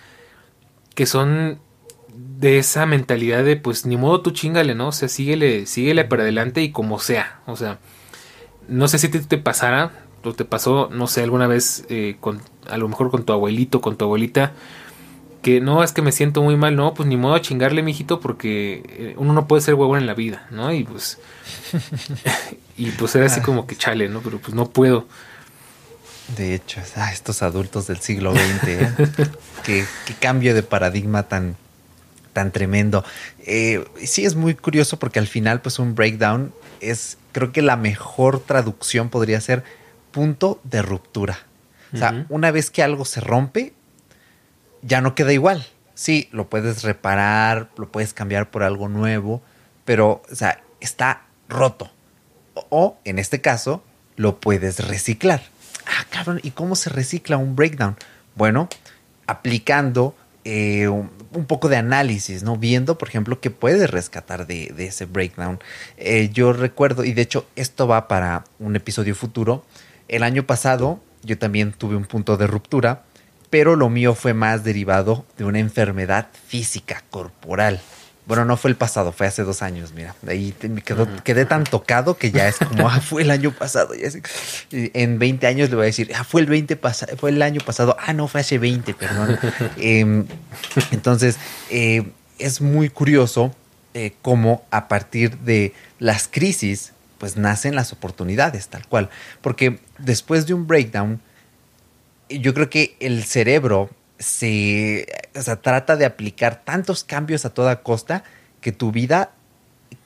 [0.95, 1.61] que son
[2.15, 4.89] de esa mentalidad de pues ni modo tú chingale, ¿no?
[4.89, 7.41] O sea, síguele, síguele para adelante y como sea.
[7.47, 7.79] O sea,
[8.69, 9.93] no sé si te, te pasara
[10.25, 13.81] o te pasó, no sé, alguna vez eh, con, a lo mejor con tu abuelito,
[13.81, 14.53] con tu abuelita,
[15.47, 18.19] que no, es que me siento muy mal, no, pues ni modo a chingarle, mijito,
[18.19, 20.73] porque eh, uno no puede ser huevón en la vida, ¿no?
[20.73, 21.21] Y pues,
[22.77, 24.23] y pues era así como que chale, ¿no?
[24.23, 25.07] Pero pues no puedo.
[26.37, 28.93] De hecho, ah, estos adultos del siglo XX, ¿eh?
[29.65, 29.87] qué,
[30.19, 31.55] cambio de paradigma tan,
[32.33, 33.05] tan tremendo.
[33.47, 37.77] Eh, sí, es muy curioso porque al final, pues un breakdown es, creo que la
[37.77, 39.63] mejor traducción podría ser
[40.11, 41.39] punto de ruptura.
[41.95, 43.75] O sea, una vez que algo se rompe,
[44.83, 45.67] ya no queda igual.
[45.95, 49.43] Sí, lo puedes reparar, lo puedes cambiar por algo nuevo,
[49.85, 51.91] pero, o sea, está roto.
[52.69, 53.83] O, en este caso,
[54.17, 55.43] lo puedes reciclar.
[55.87, 57.97] Ah, cabrón, ¿y cómo se recicla un breakdown?
[58.35, 58.69] Bueno,
[59.27, 61.11] aplicando eh, un,
[61.47, 62.57] poco de análisis, ¿no?
[62.57, 65.59] Viendo, por ejemplo, qué puedes rescatar de, ese breakdown.
[65.97, 69.65] Eh, yo recuerdo, y de hecho esto va para un episodio futuro,
[70.09, 73.06] el año pasado yo también tuve un punto de ruptura
[73.59, 77.81] pero lo mío fue más derivado de una enfermedad física, corporal.
[78.27, 80.15] Bueno, no fue el pasado, fue hace dos años, mira.
[80.29, 83.95] Ahí me quedó, quedé tan tocado que ya es como, ah, fue el año pasado.
[83.95, 84.21] Y así,
[84.71, 87.63] en 20 años le voy a decir, ah, fue el 20 pasado, fue el año
[87.65, 87.97] pasado.
[87.99, 89.39] Ah, no, fue hace 20, perdón.
[89.79, 90.27] Em,
[90.91, 91.39] entonces,
[91.71, 93.55] eh, es muy curioso
[93.95, 99.09] eh, cómo a partir de las crisis, pues nacen las oportunidades, tal cual.
[99.41, 101.23] Porque después de un breakdown,
[102.29, 107.83] yo creo que el cerebro se o sea, trata de aplicar tantos cambios a toda
[107.83, 108.25] costa
[108.61, 109.33] que tu vida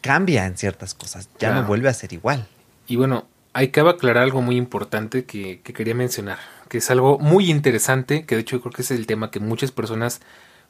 [0.01, 2.47] cambia en ciertas cosas, ya no vuelve a ser igual.
[2.87, 7.51] Y bueno, hay que aclarar algo muy importante que, quería mencionar, que es algo muy
[7.51, 10.21] interesante, que de hecho yo creo que es el tema que muchas personas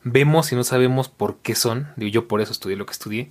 [0.02, 3.30] vemos y no sabemos por qué son, yo por eso estudié lo que estudié.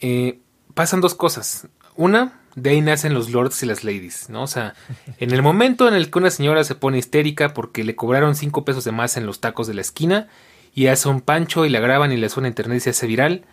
[0.00, 0.38] Eh,
[0.74, 1.68] pasan dos cosas.
[1.96, 4.42] Una, de ahí nacen los lords y las ladies, ¿no?
[4.42, 4.74] O sea,
[5.18, 8.64] en el momento en el que una señora se pone histérica porque le cobraron cinco
[8.64, 10.28] pesos de más en los tacos de la esquina
[10.74, 13.06] y hace un pancho y la graban y le suena a internet y se hace
[13.06, 13.44] viral,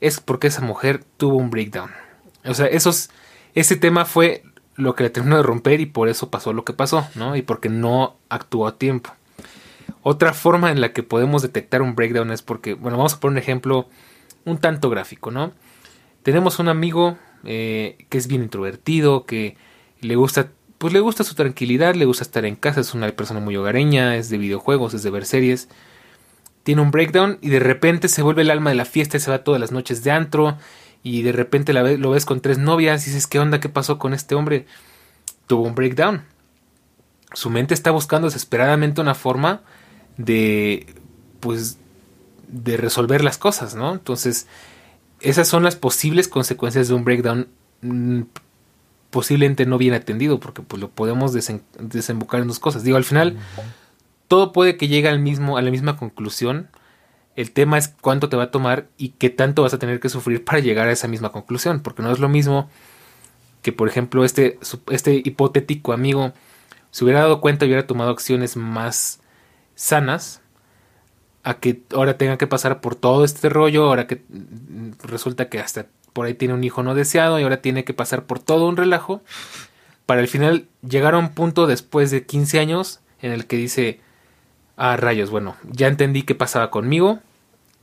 [0.00, 1.90] es porque esa mujer tuvo un breakdown.
[2.44, 3.10] O sea, esos,
[3.54, 6.72] ese tema fue lo que le terminó de romper y por eso pasó lo que
[6.72, 7.36] pasó, ¿no?
[7.36, 9.14] Y porque no actuó a tiempo.
[10.02, 13.34] Otra forma en la que podemos detectar un breakdown es porque, bueno, vamos a poner
[13.34, 13.88] un ejemplo
[14.44, 15.52] un tanto gráfico, ¿no?
[16.22, 19.56] Tenemos un amigo eh, que es bien introvertido, que
[20.00, 23.40] le gusta, pues le gusta su tranquilidad, le gusta estar en casa, es una persona
[23.40, 25.68] muy hogareña, es de videojuegos, es de ver series.
[26.62, 29.30] Tiene un breakdown y de repente se vuelve el alma de la fiesta y se
[29.30, 30.56] va todas las noches de antro
[31.02, 33.58] y de repente lo ves con tres novias y dices, ¿qué onda?
[33.58, 34.66] ¿Qué pasó con este hombre?
[35.48, 36.22] Tuvo un breakdown.
[37.32, 39.62] Su mente está buscando desesperadamente una forma
[40.16, 40.86] de,
[41.40, 41.78] pues,
[42.46, 43.92] de resolver las cosas, ¿no?
[43.92, 44.46] Entonces,
[45.22, 47.48] esas son las posibles consecuencias de un breakdown
[47.80, 48.22] mm,
[49.10, 52.82] posiblemente no bien atendido, porque pues lo podemos desembocar en dos cosas.
[52.82, 53.38] Digo, al final,
[54.28, 56.68] todo puede que llegue al mismo, a la misma conclusión.
[57.36, 60.08] El tema es cuánto te va a tomar y qué tanto vas a tener que
[60.08, 62.70] sufrir para llegar a esa misma conclusión, porque no es lo mismo
[63.62, 64.58] que, por ejemplo, este,
[64.90, 66.32] este hipotético amigo
[66.90, 69.20] se hubiera dado cuenta y hubiera tomado acciones más
[69.74, 70.41] sanas,
[71.44, 74.22] a que ahora tenga que pasar por todo este rollo, ahora que
[75.02, 78.24] resulta que hasta por ahí tiene un hijo no deseado y ahora tiene que pasar
[78.24, 79.22] por todo un relajo,
[80.06, 84.00] para al final llegar a un punto después de 15 años en el que dice,
[84.76, 87.20] ah, rayos, bueno, ya entendí qué pasaba conmigo,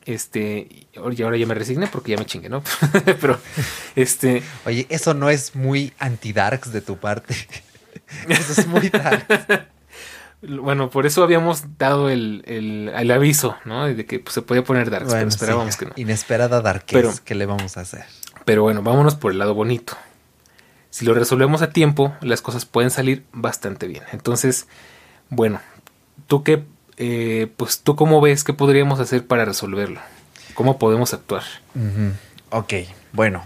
[0.06, 2.64] este, y ahora ya me resigné porque ya me chingué, ¿no?
[3.22, 3.40] Pero,
[3.96, 4.42] este...
[4.66, 7.36] Oye, eso no es muy anti-darks de tu parte.
[8.30, 9.68] eso es muy darks.
[10.42, 13.86] Bueno, por eso habíamos dado el, el, aviso, ¿no?
[13.86, 15.92] De que pues, se podía poner dark, pero esperábamos que no.
[15.98, 18.06] Inesperada ¿qué le vamos a hacer?
[18.46, 19.98] Pero bueno, vámonos por el lado bonito.
[20.92, 24.04] Si lo resolvemos a tiempo, las cosas pueden salir bastante bien.
[24.12, 24.68] Entonces,
[25.30, 25.60] bueno,
[26.28, 26.64] tú qué,
[26.98, 30.00] eh, pues tú cómo ves qué podríamos hacer para resolverlo?
[30.54, 31.44] ¿Cómo podemos actuar?
[32.50, 32.74] Ok,
[33.14, 33.46] bueno,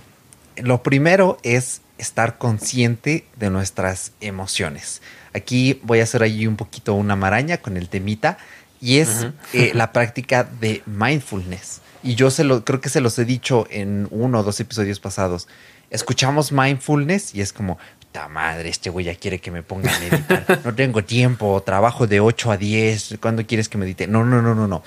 [0.58, 5.02] lo primero es estar consciente de nuestras emociones.
[5.34, 8.38] Aquí voy a hacer ahí un poquito una maraña con el temita
[8.80, 11.82] y es eh, la práctica de mindfulness.
[12.04, 15.00] Y yo se lo, creo que se los he dicho en uno o dos episodios
[15.00, 15.48] pasados.
[15.90, 17.78] Escuchamos mindfulness y es como,
[18.12, 20.62] ta madre, este güey ya quiere que me ponga a meditar.
[20.66, 23.18] No tengo tiempo, trabajo de 8 a 10.
[23.22, 24.06] ¿Cuándo quieres que medite?
[24.06, 24.84] No, no, no, no, no.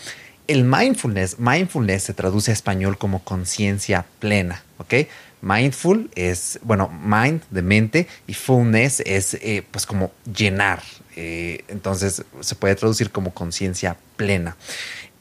[0.46, 4.94] El mindfulness, mindfulness se traduce a español como conciencia plena, ¿ok?
[5.42, 10.82] Mindful es, bueno, mind de mente y fullness es eh, pues como llenar.
[11.14, 14.56] Eh, entonces se puede traducir como conciencia plena.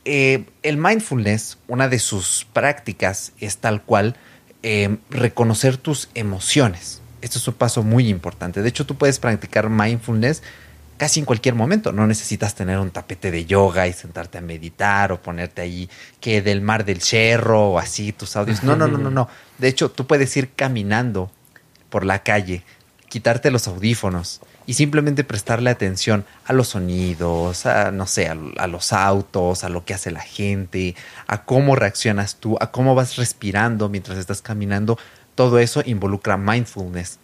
[0.04, 4.16] Eh, el mindfulness, una de sus prácticas es tal cual
[5.12, 7.00] reconocer tus emociones.
[7.22, 8.64] Esto es un paso muy importante.
[8.64, 10.42] De hecho, tú puedes practicar mindfulness
[10.98, 11.92] casi en cualquier momento.
[11.92, 16.42] No necesitas tener un tapete de yoga y sentarte a meditar o ponerte ahí que
[16.42, 18.64] del mar del cerro o así tus audios.
[18.64, 19.28] No, no, no, no, no.
[19.58, 21.32] De hecho, tú puedes ir caminando
[21.90, 22.64] por la calle,
[23.10, 28.68] quitarte los audífonos y simplemente prestarle atención a los sonidos, a no sé, a, a
[28.68, 30.96] los autos, a lo que hace la gente,
[31.28, 34.98] a cómo reaccionas tú, a cómo vas respirando mientras estás caminando.
[35.36, 37.20] Todo eso involucra mindfulness,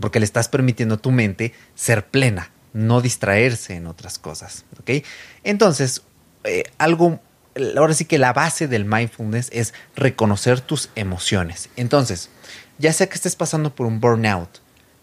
[0.00, 4.66] porque le estás permitiendo a tu mente ser plena no distraerse en otras cosas.
[5.44, 6.02] Entonces,
[6.44, 7.20] eh, algo,
[7.74, 11.70] ahora sí que la base del mindfulness es reconocer tus emociones.
[11.76, 12.28] Entonces,
[12.78, 14.60] ya sea que estés pasando por un burnout,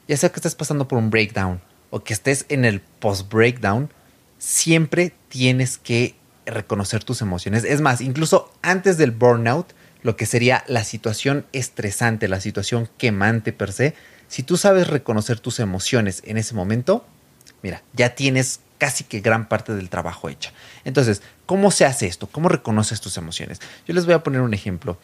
[0.07, 3.89] ya sea que estés pasando por un breakdown o que estés en el post-breakdown,
[4.37, 7.63] siempre tienes que reconocer tus emociones.
[7.63, 13.51] Es más, incluso antes del burnout, lo que sería la situación estresante, la situación quemante
[13.51, 13.95] per se,
[14.27, 17.07] si tú sabes reconocer tus emociones en ese momento,
[17.63, 20.51] mira, ya tienes casi que gran parte del trabajo hecha.
[20.83, 22.27] Entonces, ¿cómo se hace esto?
[22.27, 23.59] ¿Cómo reconoces tus emociones?
[23.87, 24.99] Yo les voy a poner un ejemplo.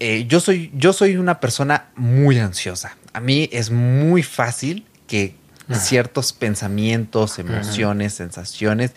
[0.00, 2.96] Eh, yo, soy, yo soy una persona muy ansiosa.
[3.12, 5.34] A mí es muy fácil que
[5.72, 8.92] ciertos pensamientos, emociones, sensaciones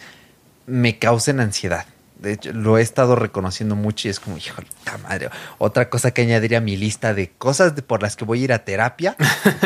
[0.66, 1.86] me causen ansiedad.
[2.20, 5.30] De hecho, lo he estado reconociendo mucho y es como, hijo de madre.
[5.60, 8.54] Otra cosa que añadiría a mi lista de cosas por las que voy a ir
[8.54, 9.16] a terapia,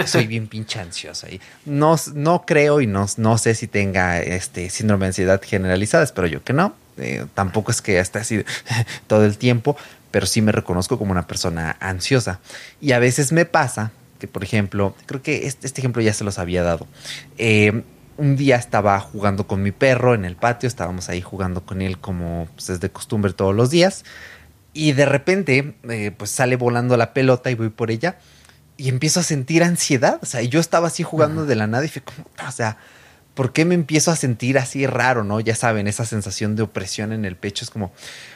[0.06, 1.30] soy bien pinche ansiosa.
[1.30, 6.04] Y no, no creo y no, no sé si tenga este síndrome de ansiedad generalizada,
[6.04, 6.76] espero yo que no.
[6.98, 8.44] Eh, tampoco es que esté así
[9.08, 9.78] todo el tiempo,
[10.12, 12.40] pero sí me reconozco como una persona ansiosa.
[12.82, 16.24] Y a veces me pasa que, por ejemplo, creo que este, este ejemplo ya se
[16.24, 16.86] los había dado.
[17.38, 17.84] Eh,
[18.22, 21.98] un día estaba jugando con mi perro en el patio, estábamos ahí jugando con él
[21.98, 24.06] como pues, es de costumbre todos los días.
[24.74, 28.20] Y de repente, eh, pues sale volando la pelota y voy por ella
[28.78, 30.20] y empiezo a sentir ansiedad.
[30.22, 32.78] O sea, yo estaba así jugando de la nada y fue como, o sea,
[33.34, 35.40] ¿por qué me empiezo a sentir así raro, no?
[35.40, 37.92] Ya saben, esa sensación de opresión en el pecho es como,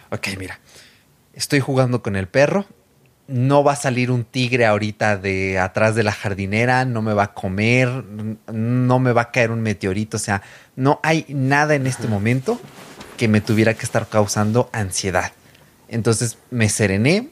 [0.10, 0.60] ok, mira,
[1.34, 2.66] estoy jugando con el perro,
[3.28, 7.24] no va a salir un tigre ahorita de atrás de la jardinera, no me va
[7.24, 7.90] a comer,
[8.52, 10.42] no me va a caer un meteorito, o sea,
[10.76, 12.60] no hay nada en este momento
[13.18, 15.32] que me tuviera que estar causando ansiedad.
[15.88, 17.30] Entonces me serené,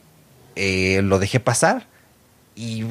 [0.56, 1.86] eh, lo dejé pasar
[2.56, 2.84] y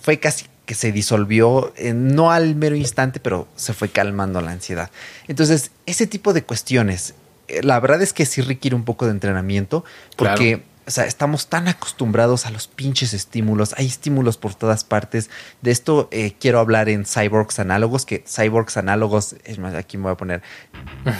[0.00, 4.50] fue casi que se disolvió, eh, no al mero instante, pero se fue calmando la
[4.50, 4.90] ansiedad.
[5.28, 7.14] Entonces, ese tipo de cuestiones,
[7.46, 9.84] eh, la verdad es que sí requiere un poco de entrenamiento,
[10.16, 13.74] porque o sea, estamos tan acostumbrados a los pinches estímulos.
[13.76, 15.30] Hay estímulos por todas partes.
[15.60, 20.04] De esto eh, quiero hablar en Cyborgs Análogos, que Cyborgs Análogos, es más, aquí me
[20.04, 20.42] voy a poner.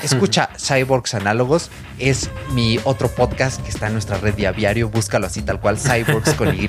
[0.04, 4.88] Escucha Cyborgs Análogos, es mi otro podcast que está en nuestra red de aviario.
[4.88, 6.66] Búscalo así, tal cual, Cyborgs con Y.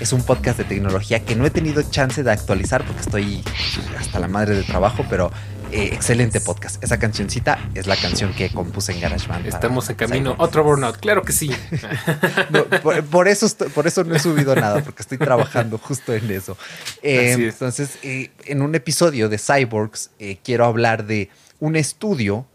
[0.00, 3.42] Es un podcast de tecnología que no he tenido chance de actualizar porque estoy
[3.98, 5.30] hasta la madre de trabajo, pero
[5.74, 6.82] eh, excelente podcast.
[6.84, 9.46] Esa cancioncita es la canción que compuse en GarageBand.
[9.46, 10.36] Estamos en camino.
[10.38, 11.50] Otro burnout, claro que sí.
[13.10, 16.56] por, eso por eso no he subido nada, porque estoy trabajando justo en eso.
[17.02, 20.10] Eh, entonces, eh, en un episodio de Cyborgs,
[20.44, 22.46] quiero hablar de un estudio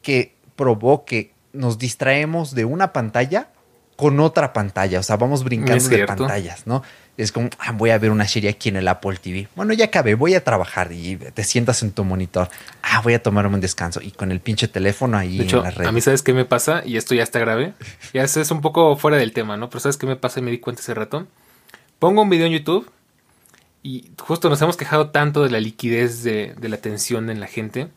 [0.00, 3.50] que probó que nos distraemos de una pantalla
[3.96, 5.00] con otra pantalla.
[5.00, 6.82] O sea, vamos brincando de pantallas, ¿no?
[7.16, 9.48] Es como, ah, voy a ver una serie aquí en el Apple TV.
[9.54, 12.48] Bueno, ya acabé, voy a trabajar y te sientas en tu monitor.
[12.82, 15.92] Ah, voy a tomarme un descanso y con el pinche teléfono ahí de hecho, A
[15.92, 16.82] mí, ¿sabes qué me pasa?
[16.86, 17.74] Y esto ya está grave.
[18.14, 19.68] Ya es un poco fuera del tema, ¿no?
[19.68, 20.40] Pero ¿sabes qué me pasa?
[20.40, 21.26] Y me di cuenta hace rato.
[21.98, 22.90] Pongo un video en YouTube
[23.82, 27.88] y justo nos hemos quejado tanto de la liquidez de, la atención en la gente.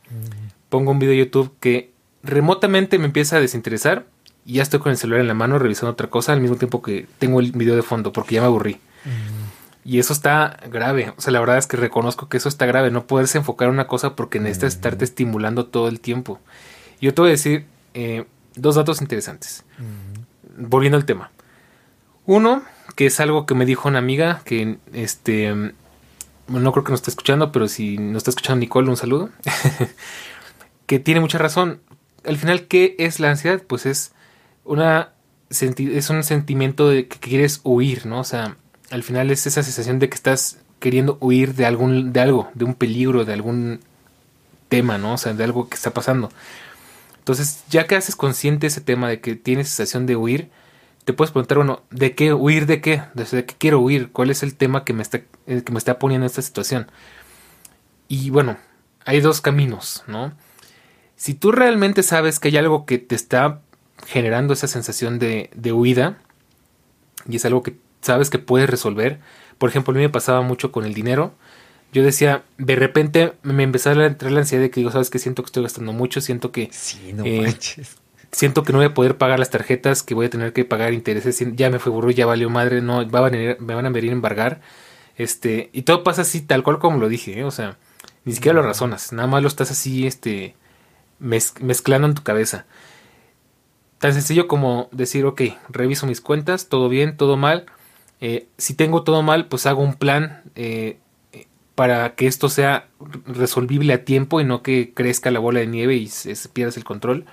[0.70, 4.06] Pongo un video en YouTube que remotamente me empieza a desinteresar
[4.46, 6.82] y ya estoy con el celular en la mano revisando otra cosa al mismo tiempo
[6.82, 8.80] que tengo el video de fondo porque ya me aburrí.
[9.84, 11.14] Y eso está grave.
[11.16, 12.90] O sea, la verdad es que reconozco que eso está grave.
[12.90, 16.40] No poderse enfocar en una cosa porque necesitas estarte estimulando todo el tiempo.
[17.00, 19.64] Yo te voy a decir eh, dos datos interesantes.
[20.58, 21.32] Volviendo al tema.
[22.26, 22.64] Uno,
[22.96, 25.54] que es algo que me dijo una amiga que este.
[26.48, 29.30] no creo que nos esté escuchando, pero si nos está escuchando Nicole, un saludo.
[30.88, 31.80] que tiene mucha razón.
[32.26, 33.62] Al final, ¿qué es la ansiedad?
[33.62, 34.14] Pues es
[34.64, 35.12] una
[35.50, 38.20] es un sentimiento de que quieres huir, ¿no?
[38.20, 38.58] O sea,
[38.92, 42.66] al final es esa sensación de que estás queriendo huir de algún de algo, de
[42.66, 43.80] un peligro, de algún
[44.70, 45.14] tema, ¿no?
[45.14, 46.32] O sea, de algo que está pasando.
[47.20, 50.50] Entonces, ya que haces consciente ese tema de que tienes sensación de huir,
[51.06, 53.04] te puedes preguntar, bueno, ¿de qué huir de qué?
[53.14, 54.12] ¿De qué quiero huir?
[54.12, 56.92] ¿Cuál es el tema que me está que me está poniendo en esta situación?
[58.08, 58.58] Y bueno,
[59.06, 60.34] hay dos caminos, ¿no?
[61.16, 63.62] Si tú realmente sabes que hay algo que te está
[64.06, 66.18] generando esa sensación de, de huida
[67.28, 69.20] y es algo que sabes que puedes resolver.
[69.58, 71.34] Por ejemplo, a mí me pasaba mucho con el dinero.
[71.92, 75.20] Yo decía, de repente me empezaba a entrar la ansiedad de que digo, sabes que
[75.20, 76.70] siento que estoy gastando mucho, siento que...
[77.24, 77.56] Eh,
[78.32, 80.94] siento que no voy a poder pagar las tarjetas, que voy a tener que pagar
[80.94, 83.90] intereses, ya me fue burro, ya valió madre, no, va a venir, me van a
[83.90, 84.62] venir a embargar.
[85.16, 87.44] Este, y todo pasa así, tal cual como lo dije, ¿eh?
[87.46, 87.78] o sea,
[88.26, 90.56] ni siquiera lo razonas, nada más lo estás así, este,
[91.20, 92.66] mezclando en tu cabeza.
[94.00, 97.66] Tan sencillo como decir, ok, reviso mis cuentas, todo bien, todo mal,
[98.28, 100.98] eh, si tengo todo mal, pues hago un plan eh,
[101.76, 102.88] para que esto sea
[103.28, 106.84] resolvible a tiempo y no que crezca la bola de nieve y se, pierdas el
[106.84, 107.26] control.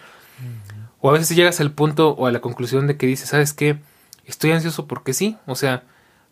[1.01, 3.79] O a veces llegas al punto o a la conclusión de que dices, ¿sabes qué?
[4.27, 5.85] Estoy ansioso porque sí, o sea,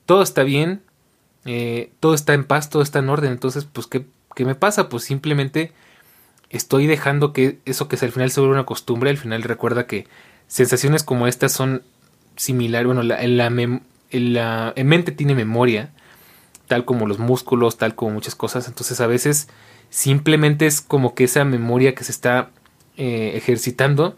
[0.04, 0.82] todo está bien,
[1.46, 4.04] eh, todo está en paz, todo está en orden, entonces, pues, ¿qué,
[4.34, 4.90] ¿qué, me pasa?
[4.90, 5.72] Pues simplemente
[6.50, 10.06] estoy dejando que eso que al final se vuelve una costumbre, al final recuerda que
[10.48, 11.82] sensaciones como estas son
[12.36, 13.48] similares, bueno, la, la,
[14.10, 15.90] la mente tiene memoria,
[16.66, 18.68] tal como los músculos, tal como muchas cosas.
[18.68, 19.48] Entonces a veces
[19.90, 22.50] simplemente es como que esa memoria que se está
[22.96, 24.16] eh, ejercitando.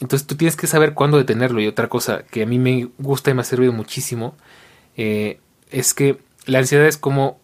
[0.00, 1.60] Entonces tú tienes que saber cuándo detenerlo.
[1.60, 4.34] Y otra cosa que a mí me gusta y me ha servido muchísimo
[4.96, 7.38] eh, es que la ansiedad es como,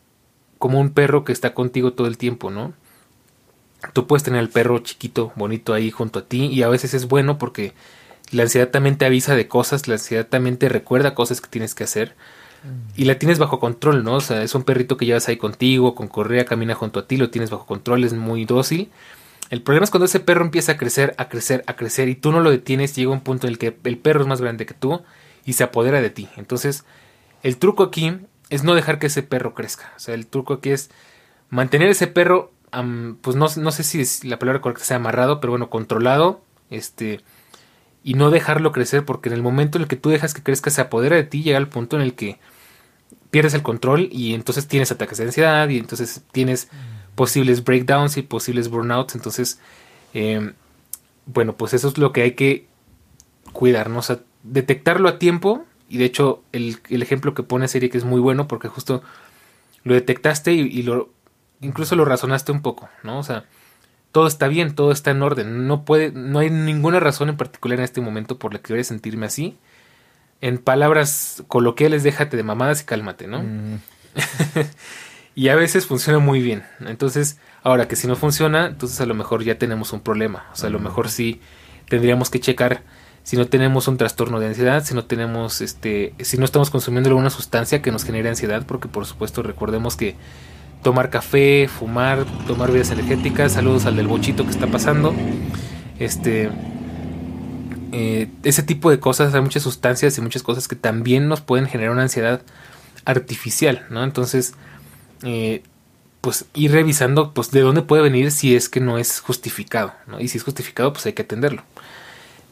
[0.59, 2.72] como un perro que está contigo todo el tiempo, ¿no?
[3.93, 7.09] Tú puedes tener al perro chiquito, bonito ahí junto a ti y a veces es
[7.09, 7.74] bueno porque
[8.33, 11.74] la ansiedad también te avisa de cosas, la ansiedad también te recuerda cosas que tienes
[11.74, 12.14] que hacer
[12.64, 13.01] mm.
[13.01, 14.14] y la tienes bajo control, ¿no?
[14.14, 17.16] O sea, es un perrito que llevas ahí contigo, con correa, camina junto a ti,
[17.16, 18.91] lo tienes bajo control, es muy dócil.
[19.51, 22.33] El problema es cuando ese perro empieza a crecer, a crecer, a crecer y tú
[22.33, 24.72] no lo detienes, llega un punto en el que el perro es más grande que
[24.74, 25.03] tú
[25.45, 26.28] y se apodera de ti.
[26.37, 26.85] Entonces,
[27.43, 28.16] el truco aquí
[28.49, 29.93] es no dejar que ese perro crezca.
[29.97, 30.91] O sea, el truco aquí es
[31.51, 32.51] mantener ese perro,
[33.20, 37.20] pues no, no sé si la palabra correcta sea amarrado, pero bueno, controlado, este,
[38.05, 40.71] y no dejarlo crecer porque en el momento en el que tú dejas que crezca
[40.71, 42.39] se apodera de ti llega el punto en el que
[43.31, 46.69] pierdes el control y entonces tienes ataques de ansiedad y entonces tienes
[47.15, 49.15] posibles breakdowns y posibles burnouts.
[49.15, 49.61] Entonces
[50.15, 50.55] em,
[51.27, 52.67] bueno pues eso es lo que hay que
[53.53, 58.05] cuidarnos o detectarlo a tiempo y de hecho el, ejemplo que pone serie que es
[58.05, 59.03] muy bueno porque justo
[59.85, 61.11] lo detectaste y, y lo
[61.61, 63.45] incluso lo razonaste un poco no o sea
[64.13, 65.67] todo está bien, todo está en orden.
[65.67, 68.85] No puede, no hay ninguna razón en particular en este momento por la que voy
[68.85, 69.57] sentirme así.
[70.41, 73.43] En palabras coloquiales, déjate de mamadas y cálmate, ¿no?
[73.43, 73.79] Mm.
[75.35, 76.65] y a veces funciona muy bien.
[76.81, 80.47] Entonces, ahora que si no funciona, entonces a lo mejor ya tenemos un problema.
[80.53, 81.41] O sea, a lo mejor sí
[81.89, 82.83] tendríamos que checar
[83.23, 87.09] si no tenemos un trastorno de ansiedad, si no tenemos, este, si no estamos consumiendo
[87.09, 90.17] alguna sustancia que nos genere ansiedad, porque por supuesto recordemos que
[90.83, 93.53] tomar café, fumar, tomar bebidas energéticas.
[93.53, 95.14] Saludos al del bochito que está pasando.
[95.99, 96.51] Este.
[97.93, 101.66] Eh, ese tipo de cosas, hay muchas sustancias y muchas cosas que también nos pueden
[101.66, 102.43] generar una ansiedad
[103.05, 104.03] artificial, ¿no?
[104.03, 104.55] Entonces,
[105.22, 105.62] eh,
[106.22, 110.20] pues ir revisando, pues de dónde puede venir si es que no es justificado, ¿no?
[110.20, 111.64] Y si es justificado, pues hay que atenderlo.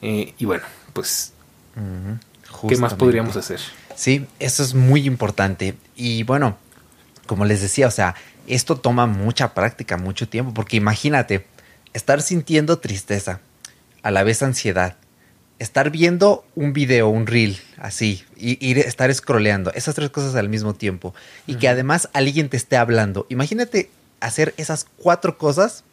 [0.03, 1.33] Eh, y bueno, pues,
[2.68, 3.61] ¿qué más podríamos hacer?
[3.95, 5.74] Sí, eso es muy importante.
[5.97, 6.59] Y bueno,
[7.31, 8.16] como les decía, o sea,
[8.49, 11.47] esto toma mucha práctica, mucho tiempo, porque imagínate,
[11.93, 13.39] estar sintiendo tristeza,
[14.03, 14.97] a la vez ansiedad,
[15.61, 20.49] estar viendo un video, un reel, así, y, ir, estar scrolleando, esas tres cosas al
[20.49, 21.14] mismo tiempo,
[21.47, 23.26] y que además alguien te esté hablando.
[23.28, 25.85] Imagínate hacer esas cuatro cosas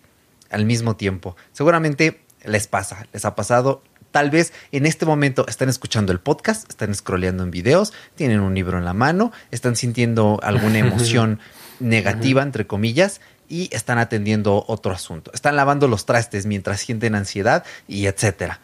[0.49, 1.35] al mismo tiempo.
[1.53, 6.69] Seguramente les pasa, les ha pasado, Tal vez en este momento están escuchando el podcast,
[6.69, 11.39] están scrolleando en videos, tienen un libro en la mano, están sintiendo alguna emoción
[11.79, 15.31] negativa, entre comillas, y están atendiendo otro asunto.
[15.33, 18.59] Están lavando los trastes mientras sienten ansiedad y etcétera.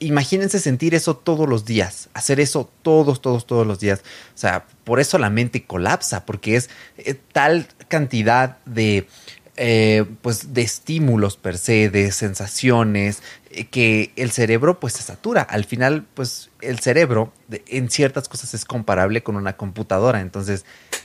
[0.00, 4.00] Imagínense sentir eso todos los días, hacer eso todos, todos, todos los días.
[4.34, 9.08] O sea, por eso la mente colapsa, porque es eh, tal cantidad de,
[9.56, 13.24] eh, pues, de estímulos per se, de sensaciones,
[13.70, 15.42] que el cerebro pues se satura.
[15.42, 17.32] Al final, pues el cerebro
[17.66, 20.20] en ciertas cosas es comparable con una computadora.
[20.20, 20.64] Entonces,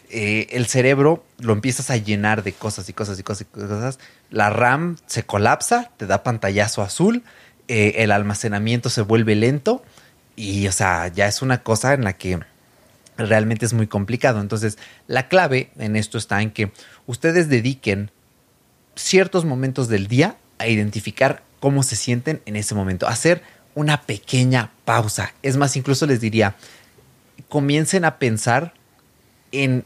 [0.09, 3.99] eh, el cerebro lo empiezas a llenar de cosas y cosas y cosas y cosas.
[4.29, 7.23] La RAM se colapsa, te da pantallazo azul,
[7.67, 9.83] eh, el almacenamiento se vuelve lento
[10.35, 12.39] y, o sea, ya es una cosa en la que
[13.17, 14.41] realmente es muy complicado.
[14.41, 14.77] Entonces,
[15.07, 16.71] la clave en esto está en que
[17.07, 18.11] ustedes dediquen
[18.95, 23.07] ciertos momentos del día a identificar cómo se sienten en ese momento.
[23.07, 23.41] Hacer
[23.73, 25.33] una pequeña pausa.
[25.43, 26.57] Es más, incluso les diría,
[27.47, 28.73] comiencen a pensar
[29.53, 29.85] en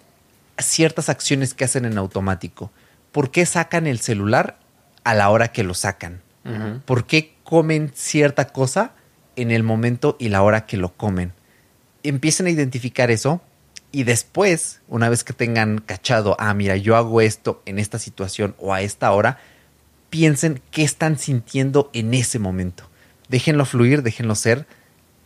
[0.58, 2.72] ciertas acciones que hacen en automático.
[3.12, 4.58] ¿Por qué sacan el celular
[5.04, 6.24] a la hora que lo sacan?
[6.86, 8.94] ¿Por qué comen cierta cosa
[9.36, 11.32] en el momento y la hora que lo comen?
[12.02, 13.40] Empiecen a identificar eso
[13.92, 18.56] y después, una vez que tengan cachado, ah, mira, yo hago esto en esta situación
[18.58, 19.38] o a esta hora,
[20.10, 22.90] piensen qué están sintiendo en ese momento.
[23.30, 24.66] Déjenlo fluir, déjenlo ser.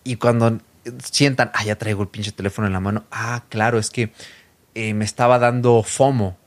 [0.03, 0.59] Y cuando
[1.03, 3.05] sientan, ah, ya traigo el pinche teléfono en la mano.
[3.11, 4.11] Ah, claro, es que
[4.75, 6.37] eh, me estaba dando FOMO.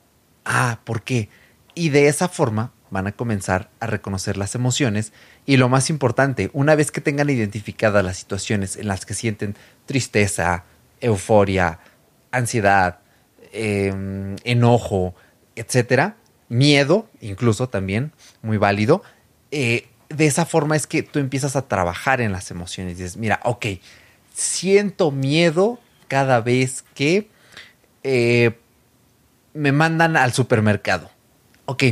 [0.45, 1.28] Ah, ¿por qué?
[1.74, 5.12] Y de esa forma van a comenzar a reconocer las emociones.
[5.47, 9.57] Y lo más importante, una vez que tengan identificadas las situaciones en las que sienten
[9.87, 10.64] tristeza,
[11.01, 11.80] euforia,
[12.30, 13.01] ansiedad,
[13.53, 15.14] em, enojo,
[15.57, 16.16] etcétera,
[16.49, 19.03] miedo, incluso también, muy válido.
[19.51, 22.99] Eh, de esa forma es que tú empiezas a trabajar en las emociones.
[22.99, 23.67] Dices, mira, ok,
[24.33, 27.29] siento miedo cada vez que
[28.03, 28.59] eh,
[29.55, 31.11] me mandan al supermercado.
[31.67, 31.85] Ok,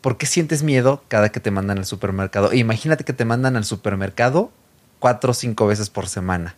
[0.00, 2.52] ¿por qué sientes miedo cada que te mandan al supermercado?
[2.52, 4.52] E imagínate que te mandan al supermercado
[4.98, 6.56] cuatro o cinco veces por semana.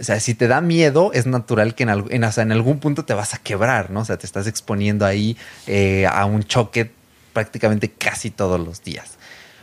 [0.00, 3.12] O sea, si te da miedo, es natural que en, en, en algún punto te
[3.12, 4.00] vas a quebrar, ¿no?
[4.00, 5.36] O sea, te estás exponiendo ahí
[5.66, 6.90] eh, a un choque
[7.34, 9.18] prácticamente casi todos los días.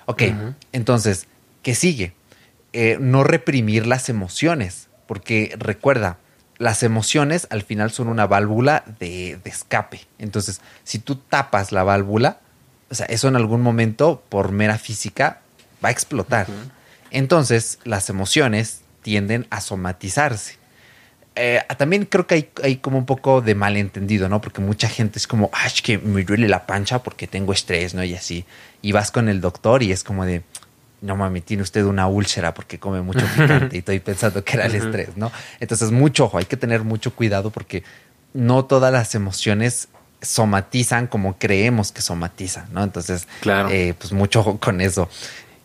[0.05, 0.23] Ok,
[0.71, 1.27] entonces,
[1.63, 2.13] ¿qué sigue?
[2.71, 6.17] Eh, no reprimir las emociones, porque recuerda,
[6.59, 10.01] las emociones al final son una válvula de, escape.
[10.17, 12.39] Entonces, si tú tapas la válvula,
[12.89, 15.41] o sea, eso en algún momento, por mera física,
[15.83, 16.47] va a explotar.
[17.11, 20.57] Entonces, las emociones tienden a somatizarse.
[21.33, 24.41] Eh, también creo que hay, como un poco de malentendido, ¿no?
[24.41, 27.93] Porque mucha gente es como, ay, es que me duele la pancha porque tengo estrés,
[27.93, 28.03] ¿no?
[28.03, 28.43] Y así.
[28.81, 30.41] Y vas con el doctor y es como de,
[30.99, 34.65] no mami, tiene usted una úlcera porque come mucho picante y estoy pensando que era
[34.65, 35.31] el estrés, ¿no?
[35.61, 37.83] Entonces, mucho ojo, hay que tener mucho cuidado porque
[38.33, 39.87] no todas las emociones
[40.21, 42.83] somatizan como creemos que somatizan, ¿no?
[42.83, 43.69] Entonces, claro.
[43.69, 45.09] Eh, pues mucho ojo con eso.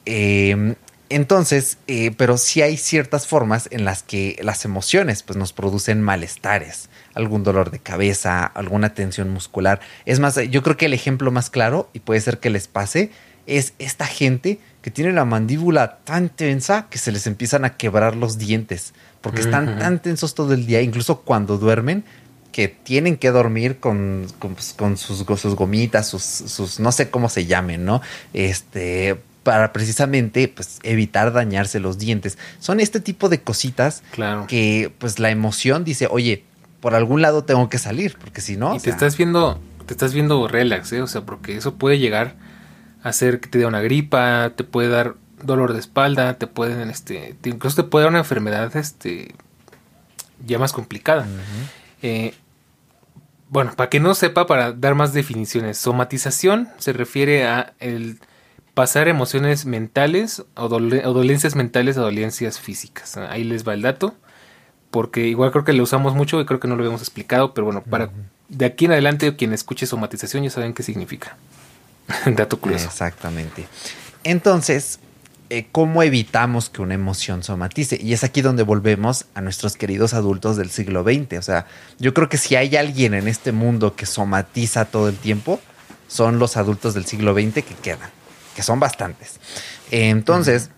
[0.05, 0.77] Em,
[1.15, 6.03] entonces, eh, pero sí hay ciertas formas en las que las emociones pues, nos producen
[6.03, 9.81] malestares, algún dolor de cabeza, alguna tensión muscular.
[10.05, 13.11] Es más, yo creo que el ejemplo más claro, y puede ser que les pase,
[13.47, 18.17] es esta gente que tiene la mandíbula tan tensa que se les empiezan a quebrar
[18.17, 22.05] los dientes, porque están tan tensos todo el día, incluso cuando duermen,
[22.51, 27.29] que tienen que dormir con, con, pues, sus, sus, gomitas, sus, sus, no sé cómo
[27.29, 28.03] se llamen, ¿no?
[28.35, 32.39] Este, para precisamente pues, evitar dañarse los dientes.
[32.59, 34.47] Son este tipo de cositas claro.
[34.47, 36.45] que pues la emoción dice, oye,
[36.81, 38.75] por algún lado tengo que salir, porque si no...
[38.75, 41.03] Y te estás viendo, te estás viendo relax, ¿eh?
[41.03, 42.37] O sea, porque eso puede llegar
[43.03, 47.37] hacer que te dé una gripa, te puede dar dolor de espalda, te pueden, este,
[47.45, 49.35] incluso te puede dar una enfermedad, este,
[50.47, 51.27] ya más complicada.
[52.01, 52.35] Eh,
[53.49, 58.19] bueno, para que no sepa, para dar más definiciones, somatización se refiere a el
[58.75, 63.17] pasar emociones mentales o, dolencias mentales a dolencias físicas.
[63.17, 64.15] Ahí les va el dato,
[64.91, 67.67] porque igual creo que lo usamos mucho y creo que no lo habíamos explicado, pero
[67.67, 68.11] bueno, para
[68.49, 71.37] de aquí en adelante quien escuche somatización ya saben qué significa.
[72.27, 72.87] Dato curioso.
[72.87, 73.67] Exactamente.
[74.25, 74.99] Entonces,
[75.49, 77.99] eh, ¿cómo evitamos que una emoción somatice?
[78.01, 81.39] Y es aquí donde volvemos a nuestros queridos adultos del siglo XX.
[81.39, 81.67] O sea,
[81.99, 85.61] yo creo que si hay alguien en este mundo que somatiza todo el tiempo,
[86.09, 88.11] son los adultos del siglo XX que quedan,
[88.55, 89.41] que son bastantes.
[89.91, 90.71] entonces,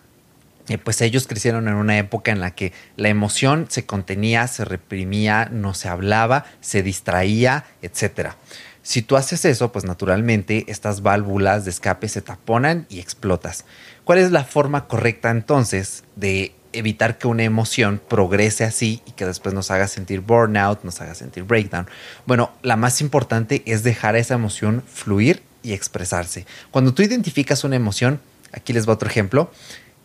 [0.68, 4.64] eh, pues ellos crecieron en una época en la que la emoción se contenía, se
[4.64, 8.36] reprimía, no se hablaba, se distraía, etcétera.
[8.82, 13.64] Si tú haces eso, pues naturalmente estas válvulas de escape se taponan y explotas.
[14.04, 19.24] ¿Cuál es la forma correcta entonces de evitar que una emoción progrese así y que
[19.26, 21.88] después nos haga sentir burnout, nos haga sentir breakdown?
[22.26, 26.46] Bueno, la más importante es dejar esa emoción fluir y expresarse.
[26.70, 28.20] Cuando tú identificas una emoción,
[28.52, 29.50] aquí les va otro ejemplo,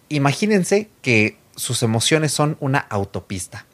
[0.09, 3.67] imagínense que sus emociones son una autopista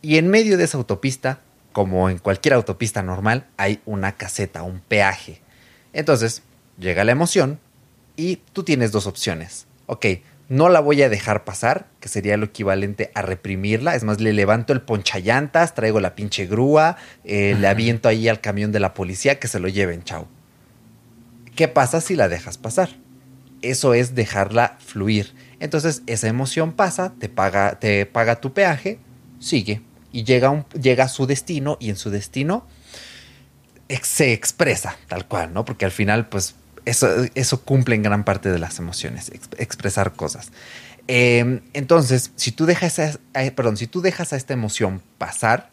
[0.00, 1.40] y en medio de esa autopista
[1.74, 5.40] como en cualquier autopista normal, hay una caseta, un peaje.
[5.92, 6.42] Entonces,
[6.78, 7.58] llega la emoción
[8.16, 9.66] y tú tienes dos opciones.
[9.86, 10.06] Ok,
[10.48, 13.96] no la voy a dejar pasar, que sería lo equivalente a reprimirla.
[13.96, 18.40] Es más, le levanto el ponchallantas, traigo la pinche grúa, eh, le aviento ahí al
[18.40, 20.28] camión de la policía que se lo lleven, chao.
[21.56, 22.90] ¿Qué pasa si la dejas pasar?
[23.62, 25.34] Eso es dejarla fluir.
[25.60, 28.98] Entonces, esa emoción pasa, te paga, te paga tu peaje,
[29.38, 29.82] sigue
[30.12, 32.66] y llega, llega a su destino y en su destino
[34.02, 35.64] se expresa tal cual, ¿no?
[35.64, 40.52] Porque al final, pues, eso, eso cumple en gran parte de las emociones, expresar cosas.
[41.06, 43.12] Em, entonces, si tú, dejas a,
[43.54, 45.70] perdón, si tú dejas a esta emoción pasar,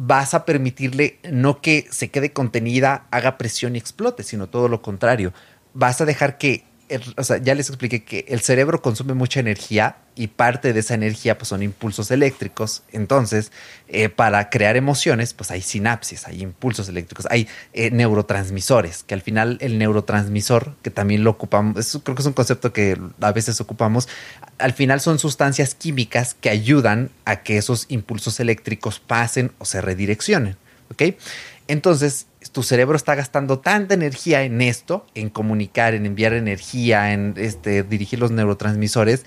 [0.00, 4.80] vas a permitirle no que se quede contenida, haga presión y explote, sino todo lo
[4.80, 5.32] contrario.
[5.74, 6.64] Vas a dejar que
[7.16, 10.94] o sea, ya les expliqué que el cerebro consume mucha energía y parte de esa
[10.94, 12.82] energía pues, son impulsos eléctricos.
[12.92, 13.52] Entonces,
[13.88, 19.22] eh, para crear emociones, pues hay sinapsis, hay impulsos eléctricos, hay eh, neurotransmisores, que al
[19.22, 23.60] final el neurotransmisor, que también lo ocupamos, creo que es un concepto que a veces
[23.60, 24.08] ocupamos,
[24.58, 29.80] al final son sustancias químicas que ayudan a que esos impulsos eléctricos pasen o se
[29.80, 30.56] redireccionen.
[30.90, 31.14] ¿Ok?
[31.68, 37.34] Entonces, tu cerebro está gastando tanta energía en esto, en comunicar, en enviar energía, en
[37.36, 39.24] este, dirigir los neurotransmisores,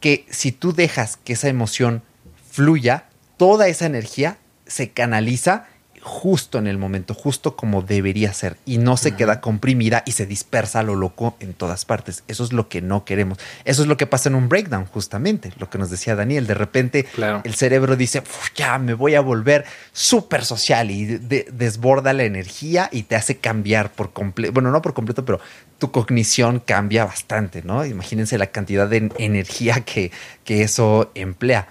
[0.00, 2.02] que si tú dejas que esa emoción
[2.50, 3.06] fluya,
[3.36, 5.66] toda esa energía se canaliza
[6.02, 10.26] justo en el momento, justo como debería ser, y no se queda comprimida y se
[10.26, 12.24] dispersa a lo loco en todas partes.
[12.28, 13.38] Eso es lo que no queremos.
[13.64, 16.46] Eso es lo que pasa en un breakdown, justamente, lo que nos decía Daniel.
[16.46, 17.06] De repente
[17.44, 18.22] el cerebro dice,
[18.56, 23.92] ya me voy a volver súper social y desborda la energía y te hace cambiar
[23.92, 25.40] por completo, bueno, no por completo, pero
[25.78, 27.84] tu cognición cambia bastante, ¿no?
[27.86, 30.10] Imagínense la cantidad de energía que,
[30.44, 31.68] que eso emplea.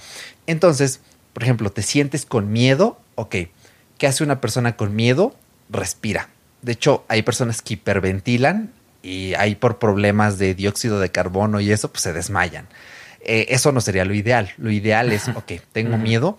[0.48, 1.02] Entonces,
[1.34, 3.36] Por ejemplo, te sientes con miedo, ok.
[4.02, 5.36] ¿Qué hace una persona con miedo?
[5.70, 6.30] Respira.
[6.64, 8.72] De hecho, hay personas que hiperventilan
[9.04, 12.66] y hay por problemas de dióxido de carbono y eso, pues se desmayan.
[13.20, 14.54] Eh, eso no sería lo ideal.
[14.58, 16.36] Lo ideal es, ok, tengo miedo,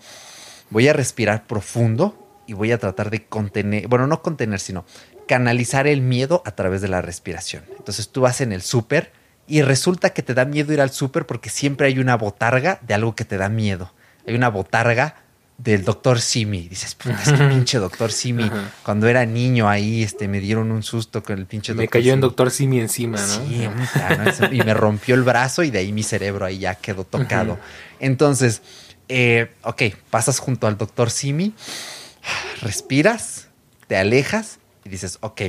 [0.71, 4.83] voy a respirar profundo y voy a tratar de contener, bueno, no contener, sino
[5.25, 7.63] canalizar el miedo a través de la respiración.
[7.77, 9.13] Entonces tú vas en el súper
[9.47, 12.93] y resulta que te da miedo ir al súper porque siempre hay una botarga de
[12.93, 13.93] algo que te da miedo.
[14.27, 15.22] Hay una botarga
[15.57, 16.67] del doctor Simi.
[16.67, 18.49] Dices, puta, este pinche doctor Simi.
[18.83, 22.13] Cuando era niño ahí, este, me dieron un susto con el pinche doctor Me cayó
[22.13, 23.47] en doctor Simi encima, ¿no?
[23.47, 23.67] Sí,
[24.51, 27.59] y me rompió el brazo y de ahí mi cerebro ahí ya quedó tocado.
[27.99, 28.61] Entonces,
[29.09, 31.53] eh, ok, pasas junto al doctor Simi,
[32.61, 33.47] respiras,
[33.87, 35.41] te alejas y dices, ok,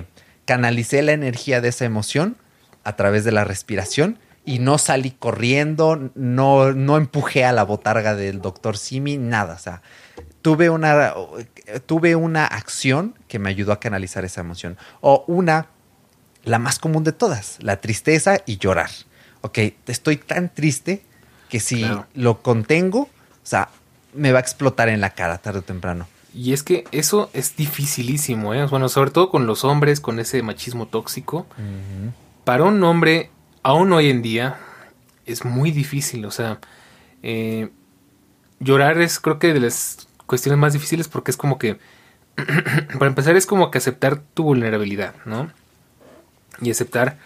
[0.45, 2.37] canalicé la energía de esa emoción
[2.85, 8.15] a través de la respiración y no salí corriendo, no, no empujé a la botarga
[8.15, 9.55] del doctor Simi, nada.
[9.55, 9.83] O sea,
[10.43, 11.15] tuve una,
[11.87, 14.77] tuve una acción que me ayudó a canalizar esa emoción.
[15.01, 15.69] O una,
[16.45, 18.91] la más común de todas, la tristeza y llorar.
[19.41, 21.03] Ok, estoy tan triste
[21.49, 23.09] que si lo contengo, o
[23.47, 23.71] sea,
[24.13, 26.07] me va a explotar en la cara tarde o temprano.
[26.35, 28.67] Y es que eso es dificilísimo, ¿eh?
[28.67, 31.47] Bueno, sobre todo con los hombres, con ese machismo tóxico.
[32.45, 33.31] Para un hombre
[33.65, 34.57] aún hoy en día
[35.27, 36.61] es muy difícil, o sea,
[37.25, 37.71] eh,
[38.61, 41.79] llorar es creo que de las cuestiones más difíciles porque es como que,
[42.99, 45.51] para empezar, es como que aceptar tu vulnerabilidad, ¿no?
[46.61, 47.19] Y aceptar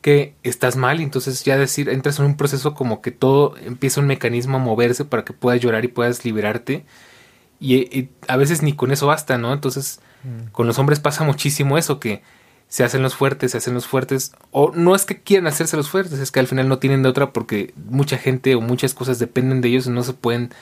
[0.00, 4.00] que estás mal, y entonces ya decir, entras en un proceso como que todo empieza
[4.00, 6.84] un mecanismo a moverse para que puedas llorar y puedas liberarte.
[7.60, 9.52] Y, a veces ni con eso basta, ¿no?
[9.52, 10.50] Entonces, mm.
[10.50, 12.22] con los hombres pasa muchísimo eso, que
[12.72, 15.90] se hacen los fuertes, se hacen los fuertes, o no es que quieran hacerse los
[15.90, 19.18] fuertes, es que al final no tienen de otra porque mucha gente o muchas cosas
[19.18, 20.54] dependen de ellos y no se pueden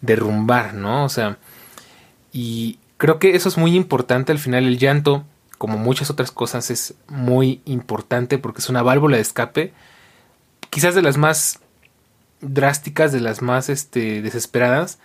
[0.00, 1.04] derrumbar, ¿no?
[1.04, 1.38] O sea,
[2.32, 5.24] y creo que eso es muy importante, al final el llanto,
[5.58, 9.72] como muchas otras cosas, es muy importante porque es una válvula de escape,
[10.70, 11.58] quizás de las más
[12.42, 15.00] drásticas, de las más este, desesperadas,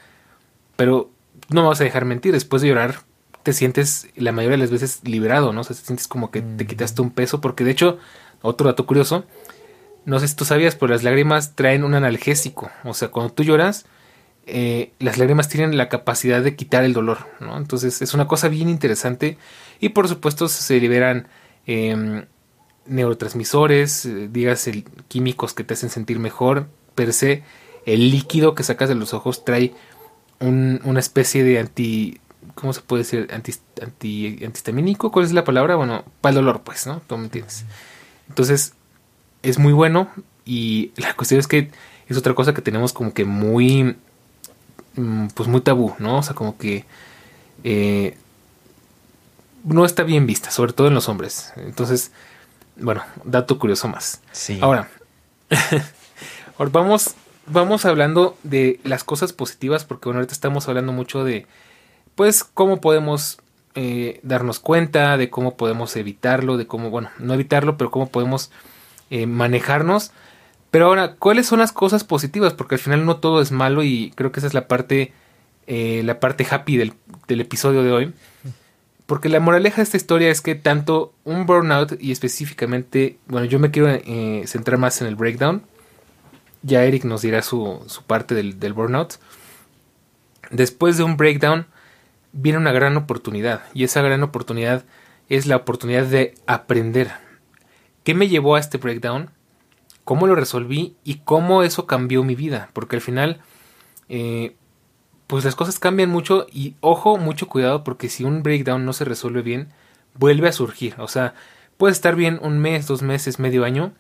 [0.76, 1.10] pero
[1.50, 3.02] no me vas a dejar mentir, después de llorar
[3.44, 5.62] te sientes la mayoría de las veces liberado, ¿no?
[5.62, 7.98] O sea, te sientes como que te quitaste un peso, porque de hecho,
[8.42, 9.26] otro dato curioso,
[10.06, 13.44] no sé si tú sabías, pero las lágrimas traen un analgésico, o sea, cuando tú
[13.44, 13.86] lloras,
[14.48, 17.58] eh, las lágrimas tienen la capacidad de quitar el dolor, ¿no?
[17.58, 19.38] Entonces es una cosa bien interesante
[19.80, 21.28] y por supuesto se liberan
[21.68, 22.26] em,
[22.88, 27.44] neurotransmisores, eh, digas el, químicos que te hacen sentir mejor, per se,
[27.86, 29.74] el líquido que sacas de los ojos trae
[30.40, 32.20] una especie de anti
[32.56, 33.28] ¿cómo se puede decir?
[33.34, 35.76] Anti, anti, antihistamínico, ¿cuál es la palabra?
[35.76, 37.02] Bueno, para el dolor, pues, ¿no?
[37.08, 37.66] Tú me entiendes.
[38.30, 38.74] Entonces,
[39.44, 40.10] es muy bueno
[40.46, 41.72] y la cuestión es que
[42.08, 43.96] es otra cosa que tenemos como que muy,
[44.96, 46.18] mm, pues muy tabú, ¿no?
[46.18, 46.86] O sea, como que
[47.64, 48.18] eh,
[49.64, 51.54] no está bien vista, sobre todo en los hombres.
[51.56, 52.12] Entonces,
[52.76, 54.22] bueno, dato curioso más.
[54.32, 54.60] Sí.
[54.62, 54.90] Ahora,
[56.58, 57.16] ahora vamos,
[57.46, 61.48] vamos hablando de las cosas positivas, porque bueno, ahorita estamos hablando mucho de
[62.16, 63.40] pues cómo podemos
[63.74, 68.52] eh, darnos cuenta, de cómo podemos evitarlo, de cómo, bueno, no evitarlo, pero cómo podemos
[69.10, 70.12] eh, manejarnos.
[70.72, 72.54] Pero ahora, ¿cuáles son las cosas positivas?
[72.54, 75.14] Porque al final no todo es malo y creo que esa es la parte,
[75.68, 76.94] eh, la parte happy del,
[77.28, 78.14] del episodio de hoy.
[79.06, 83.60] Porque la moraleja de esta historia es que tanto un burnout y específicamente, bueno, yo
[83.60, 83.90] me quiero
[84.46, 85.64] centrar más en el breakdown.
[86.62, 89.16] Ya Eric nos dirá su, su parte del, del burnout.
[90.50, 91.66] Después de un breakdown,
[92.34, 94.86] viene una gran oportunidad y esa gran oportunidad
[95.30, 97.12] es la oportunidad de aprender.
[98.04, 99.32] ¿Qué me llevó a este breakdown?
[100.04, 100.96] ¿Cómo lo resolví?
[101.04, 102.70] ¿Y cómo eso cambió mi vida?
[102.74, 103.42] Porque al final,
[104.10, 104.56] eh,
[105.28, 109.06] pues las cosas cambian mucho y ojo, mucho cuidado porque si un breakdown no se
[109.06, 109.70] resuelve bien,
[110.16, 110.96] vuelve a surgir.
[110.98, 111.34] O sea,
[111.78, 113.94] puede estar bien un mes, dos meses, medio año,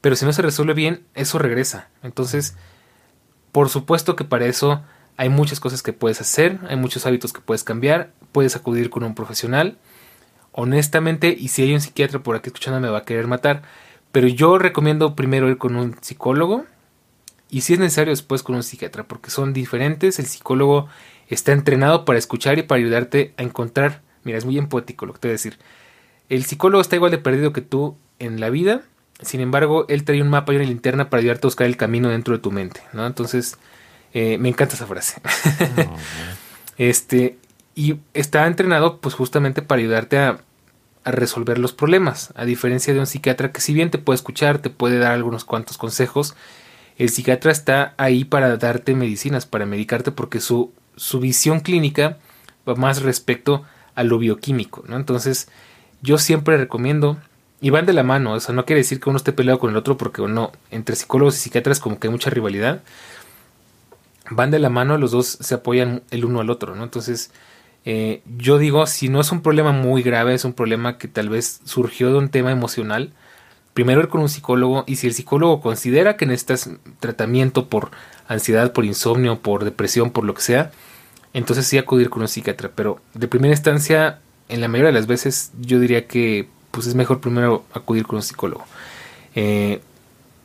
[0.00, 1.88] pero si no se resuelve bien, eso regresa.
[2.02, 2.56] Entonces,
[3.50, 4.82] por supuesto que para eso
[5.18, 9.02] hay muchas cosas que puedes hacer, hay muchos hábitos que puedes cambiar, puedes acudir con
[9.02, 9.76] un profesional.
[10.52, 13.62] Honestamente, y si hay un psiquiatra por aquí escuchando me va a querer matar,
[14.12, 16.64] pero yo recomiendo primero ir con un psicólogo
[17.50, 20.20] y si es necesario después con un psiquiatra, porque son diferentes.
[20.20, 20.88] El psicólogo
[21.28, 25.18] está entrenado para escuchar y para ayudarte a encontrar, mira, es muy poético lo que
[25.18, 25.58] te voy a decir.
[26.28, 28.82] El psicólogo está igual de perdido que tú en la vida,
[29.20, 32.08] sin embargo, él trae un mapa y una linterna para ayudarte a buscar el camino
[32.08, 33.04] dentro de tu mente, ¿no?
[33.04, 33.58] Entonces,
[34.12, 35.20] eh, me encanta esa frase.
[36.78, 37.38] este,
[37.74, 40.38] y está entrenado pues justamente para ayudarte a,
[41.04, 44.58] a, resolver los problemas, a diferencia de un psiquiatra que si bien te puede escuchar,
[44.58, 46.34] te puede dar algunos cuantos consejos,
[46.98, 52.18] el psiquiatra está ahí para darte medicinas, para medicarte porque su, su visión clínica
[52.68, 54.96] va más respecto a lo bioquímico, ¿no?
[54.96, 55.48] Entonces,
[56.02, 57.18] yo siempre recomiendo,
[57.60, 59.70] y van de la mano, o sea, no quiere decir que uno esté peleado con
[59.70, 62.82] el otro, porque no, entre psicólogos y psiquiatras como que hay mucha rivalidad,
[64.30, 66.84] van de la mano, los dos se apoyan el uno al otro, ¿no?
[66.84, 67.30] Entonces,
[67.84, 71.28] eh, yo digo, si no es un problema muy grave, es un problema que tal
[71.28, 73.12] vez surgió de un tema emocional,
[73.74, 76.70] primero ir con un psicólogo y si el psicólogo considera que necesitas
[77.00, 77.90] tratamiento por
[78.26, 80.72] ansiedad, por insomnio, por depresión, por lo que sea,
[81.32, 82.70] entonces sí acudir con un psiquiatra.
[82.74, 86.94] Pero de primera instancia, en la mayoría de las veces, yo diría que pues es
[86.94, 88.64] mejor primero acudir con un psicólogo.
[89.34, 89.80] Eh,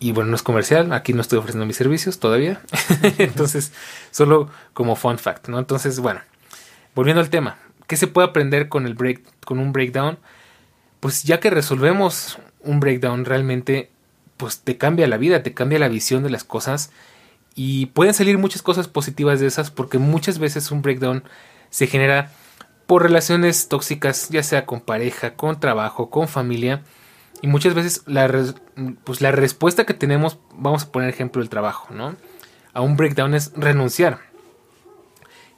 [0.03, 2.59] y bueno, no es comercial, aquí no estoy ofreciendo mis servicios todavía.
[3.19, 3.71] Entonces,
[4.11, 5.57] solo como fun fact, ¿no?
[5.57, 6.19] Entonces, bueno,
[6.93, 10.19] volviendo al tema, ¿qué se puede aprender con el break, con un breakdown?
[10.99, 13.91] Pues ya que resolvemos un breakdown realmente,
[14.35, 16.91] pues te cambia la vida, te cambia la visión de las cosas
[17.55, 21.23] y pueden salir muchas cosas positivas de esas porque muchas veces un breakdown
[21.69, 22.29] se genera
[22.87, 26.83] por relaciones tóxicas, ya sea con pareja, con trabajo, con familia
[27.43, 28.31] y muchas veces la,
[29.03, 32.15] pues la respuesta que tenemos, vamos a poner ejemplo el trabajo, ¿no?
[32.71, 34.21] A un breakdown es renunciar.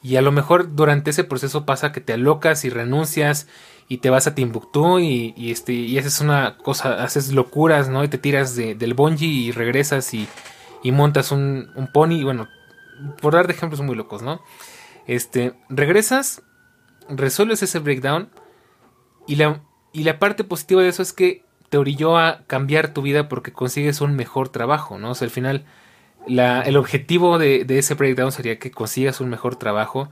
[0.01, 3.47] Y a lo mejor durante ese proceso pasa que te alocas y renuncias
[3.87, 8.03] y te vas a Timbuktu y, este, haces una cosa, haces locuras, ¿no?
[8.03, 10.27] Y te tiras del bungee y regresas y,
[10.81, 12.23] y montas un, pony.
[12.23, 12.47] Bueno,
[13.21, 14.41] por dar de ejemplos muy locos, ¿no?
[15.05, 16.41] Este, regresas,
[17.09, 18.31] resuelves ese breakdown
[19.27, 19.61] y la,
[19.93, 21.44] y la parte positiva de eso es que
[21.75, 25.11] te orilló a cambiar tu vida porque consigues un mejor trabajo, ¿no?
[25.11, 25.65] O sea, al final
[26.25, 30.07] la, el objetivo de, de, ese breakdown sería que consigas un mejor trabajo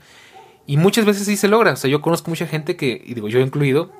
[0.67, 1.71] y muchas veces sí se logra.
[1.71, 3.93] O sea, yo conozco mucha gente que, y digo yo incluido,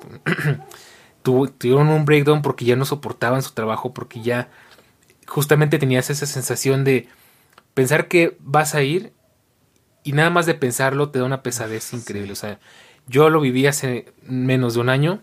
[1.22, 4.50] tuvieron un breakdown porque ya no soportaban su trabajo, porque ya
[5.26, 7.08] justamente tenías esa sensación de
[7.72, 9.14] pensar que vas a ir
[10.02, 12.34] y nada más de pensarlo te da una pesadez increíble.
[12.34, 12.58] O sea,
[13.06, 15.22] yo lo viví hace menos de un año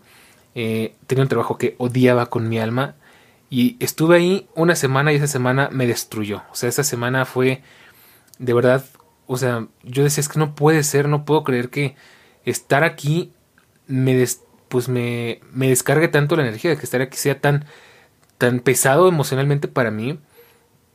[0.54, 2.94] eh, tenía un trabajo que odiaba con mi alma
[3.50, 6.42] y estuve ahí una semana y esa semana me destruyó.
[6.50, 7.62] O sea, esa semana fue
[8.38, 8.84] de verdad,
[9.26, 11.94] o sea, yo decía es que no puede ser, no puedo creer que
[12.44, 13.32] estar aquí
[13.86, 14.26] me
[14.68, 17.66] pues me, me descargue tanto la energía, que estar aquí sea tan,
[18.38, 20.18] tan pesado emocionalmente para mí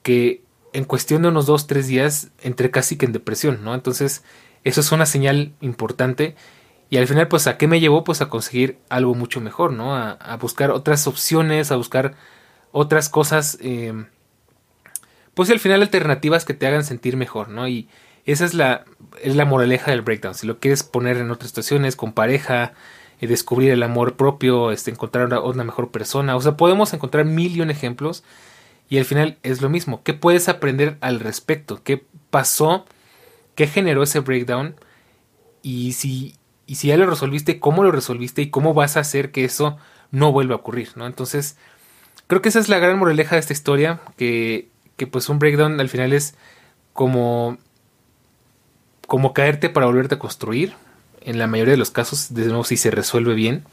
[0.02, 0.42] que
[0.74, 3.76] en cuestión de unos dos, tres días entré casi que en depresión, ¿no?
[3.76, 4.24] Entonces,
[4.64, 6.36] eso es una señal importante
[6.90, 8.04] y al final, pues, ¿a qué me llevó?
[8.04, 9.96] Pues a conseguir algo mucho mejor, ¿no?
[9.96, 12.16] A, buscar otras opciones, a buscar
[12.72, 14.06] otras cosas, eh,
[15.34, 17.68] pues al final alternativas que te hagan sentir mejor, ¿no?
[17.68, 17.90] Y
[18.26, 18.86] esa es la,
[19.22, 20.36] es la moraleja del breakdown.
[20.36, 22.74] Si lo quieres poner en otras situaciones, con pareja,
[23.20, 27.26] eh, descubrir el amor propio, este, encontrar una, una, mejor persona, o sea, podemos encontrar
[27.26, 28.24] mil y un ejemplos
[28.90, 30.04] y al final es lo mismo.
[30.04, 31.84] ¿Qué puedes aprender al respecto?
[31.84, 32.86] ¿Qué pasó?
[33.56, 34.76] ¿Qué generó ese breakdown?
[35.62, 36.36] Y si
[36.68, 39.78] y si ya lo resolviste, cómo lo resolviste y cómo vas a hacer que eso
[40.12, 41.08] no vuelva a ocurrir, ¿no?
[41.08, 41.56] Entonces,
[42.28, 45.80] creo que esa es la gran moraleja de esta historia, que, que pues un breakdown
[45.80, 46.36] al final es
[46.92, 47.58] como,
[49.08, 50.74] como caerte para volverte a construir,
[51.22, 53.64] en la mayoría de los casos, de nuevo, si se resuelve bien.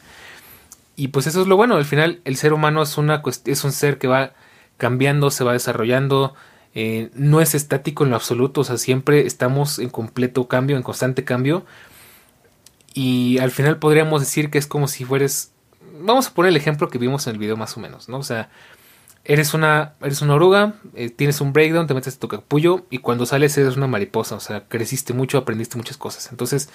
[0.96, 3.72] Y pues eso es lo bueno, al final el ser humano es, una, es un
[3.72, 4.34] ser que va
[4.76, 6.34] cambiando, se va desarrollando,
[6.74, 10.84] eh, no es estático en lo absoluto, o sea, siempre estamos en completo cambio, en
[10.84, 11.64] constante cambio
[12.94, 15.50] y al final podríamos decir que es como si fueres.
[16.00, 18.18] Vamos a poner el ejemplo que vimos en el video más o menos, ¿no?
[18.18, 18.50] O sea,
[19.24, 22.98] eres una, eres una oruga, eh, tienes un breakdown, te metes a tu capullo y
[22.98, 24.36] cuando sales eres una mariposa.
[24.36, 26.30] O sea, creciste mucho, aprendiste muchas cosas.
[26.30, 26.70] Entonces,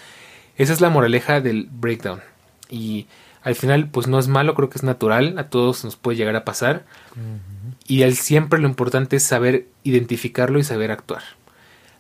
[0.57, 2.21] esa es la moraleja del breakdown.
[2.69, 3.07] Y
[3.41, 6.35] al final, pues no es malo, creo que es natural, a todos nos puede llegar
[6.35, 6.85] a pasar.
[7.87, 11.23] Y al siempre lo importante es saber identificarlo y saber actuar.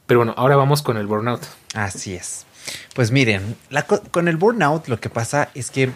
[0.05, 1.41] Pero bueno, ahora vamos con el burnout.
[1.73, 2.45] Así es.
[2.93, 3.55] Pues miren,
[4.11, 5.91] con el burnout lo que pasa es que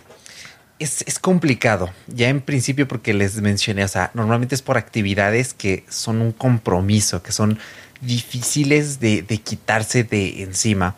[0.79, 1.91] es, complicado.
[2.07, 6.31] Ya en principio porque les mencioné, o sea, normalmente es por actividades que son un
[6.31, 7.59] compromiso, que son
[8.01, 10.95] difíciles de, quitarse de encima.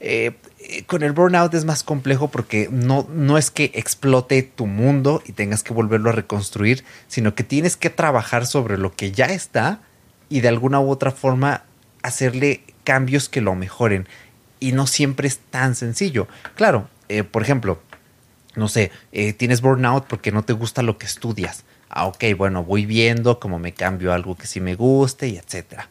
[0.00, 0.32] Eh,
[0.86, 5.32] con el burnout es más complejo porque no, no es que explote tu mundo y
[5.32, 9.80] tengas que volverlo a reconstruir, sino que tienes que trabajar sobre lo que ya está
[10.28, 11.64] y de alguna u otra forma
[12.02, 14.08] hacerle cambios que lo mejoren
[14.60, 16.28] y no siempre es tan sencillo.
[16.54, 17.80] Claro, eh, por ejemplo,
[18.54, 21.64] no sé, eh, tienes burnout porque no te gusta lo que estudias.
[21.88, 25.88] Ah, ok, bueno, voy viendo cómo me cambio algo que sí me guste y etcétera.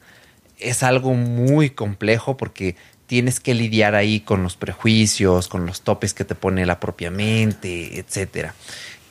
[0.58, 2.76] Es algo muy complejo porque
[3.08, 7.10] tienes que lidiar ahí con los prejuicios, con los topes que te pone la propia
[7.10, 8.54] mente, etcétera.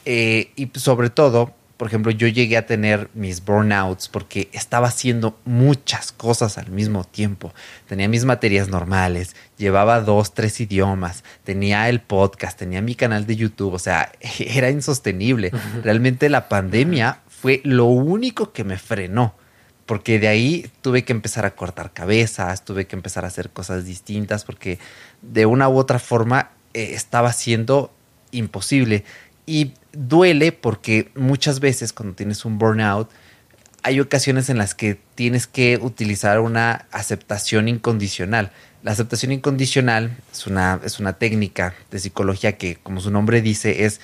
[0.05, 5.39] Eh, y sobre todo por ejemplo, yo llegué a tener mis burnouts porque estaba haciendo
[5.45, 7.55] muchas cosas al mismo tiempo.
[7.87, 13.37] Tenía mis materias normales, llevaba dos, tres idiomas, tenía el podcast, tenía mi canal de
[13.37, 14.11] YouTube, o sea,
[14.41, 15.53] era insostenible.
[15.85, 19.35] Realmente la pandemia fue lo único que me frenó
[19.87, 23.87] porque de ahí tuve que empezar a cortar cabezas, tuve que empezar a hacer cosas
[23.87, 24.79] distintas, porque
[25.23, 27.91] de una u otra forma eh, estaba siendo
[28.31, 29.05] imposible.
[29.47, 33.11] Y duele porque muchas veces cuando tienes un burnout,
[33.83, 38.51] hay ocasiones en las que tienes que utilizar una aceptación incondicional.
[38.83, 43.85] La aceptación incondicional es una, es una técnica de psicología que, como su nombre dice,
[43.85, 44.01] es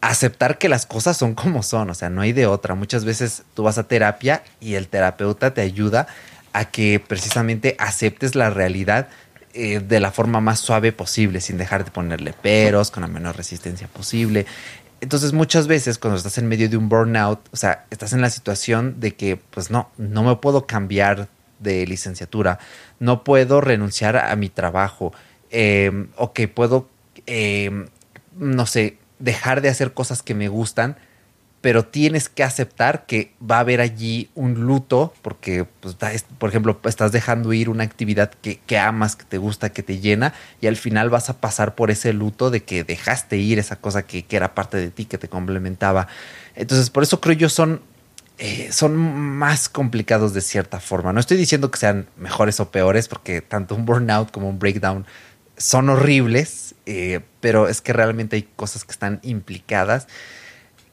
[0.00, 2.74] aceptar que las cosas son como son, o sea, no hay de otra.
[2.74, 6.06] Muchas veces tú vas a terapia y el terapeuta te ayuda
[6.52, 9.08] a que precisamente aceptes la realidad
[9.54, 13.36] eh, de la forma más suave posible, sin dejar de ponerle peros, con la menor
[13.36, 14.46] resistencia posible.
[15.04, 18.30] Entonces muchas veces cuando estás en medio de un burnout, o sea, estás en la
[18.30, 21.28] situación de que, pues no, no me puedo cambiar
[21.58, 22.58] de licenciatura,
[23.00, 25.12] no puedo renunciar a mi trabajo,
[25.50, 26.88] eh, o que puedo,
[27.26, 27.86] eh,
[28.38, 30.96] no sé, dejar de hacer cosas que me gustan,
[31.64, 35.96] pero tienes que aceptar que va a haber allí un luto, porque, pues,
[36.36, 40.34] por ejemplo, estás dejando ir una actividad que, amas, que te gusta, que te llena,
[40.60, 44.02] y al final vas a pasar por ese luto de que dejaste ir esa cosa
[44.02, 46.06] que, era parte de ti, que te complementaba.
[46.54, 47.80] Entonces, por eso creo yo son,
[48.36, 51.14] eh, son más complicados de cierta forma.
[51.14, 55.06] No estoy diciendo que sean mejores o peores, porque tanto un burnout como un breakdown
[55.56, 60.08] son horribles, eh, pero es que realmente hay cosas que están implicadas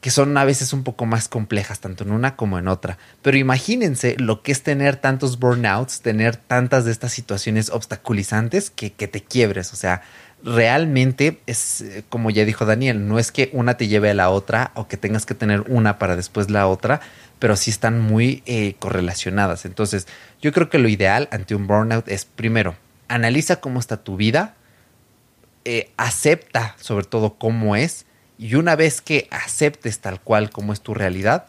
[0.02, 2.98] que son a veces un poco más complejas, tanto en una como en otra.
[3.22, 8.92] Pero imagínense lo que es tener tantos burnouts, tener tantas de estas situaciones obstaculizantes que,
[8.92, 9.72] que te quiebres.
[9.72, 10.02] O sea,
[10.42, 14.30] realmente es, eh, como ya dijo Daniel, no es que una te lleve a la
[14.30, 17.00] otra o que tengas que tener una para después la otra,
[17.38, 19.64] pero sí están muy eh, correlacionadas.
[19.66, 20.08] Entonces,
[20.40, 22.74] yo creo que lo ideal ante un burnout es primero,
[23.06, 24.56] analiza cómo está tu vida,
[25.64, 28.04] eh, acepta sobre todo cómo es,
[28.38, 31.46] y una vez que aceptes tal cual como es tu realidad,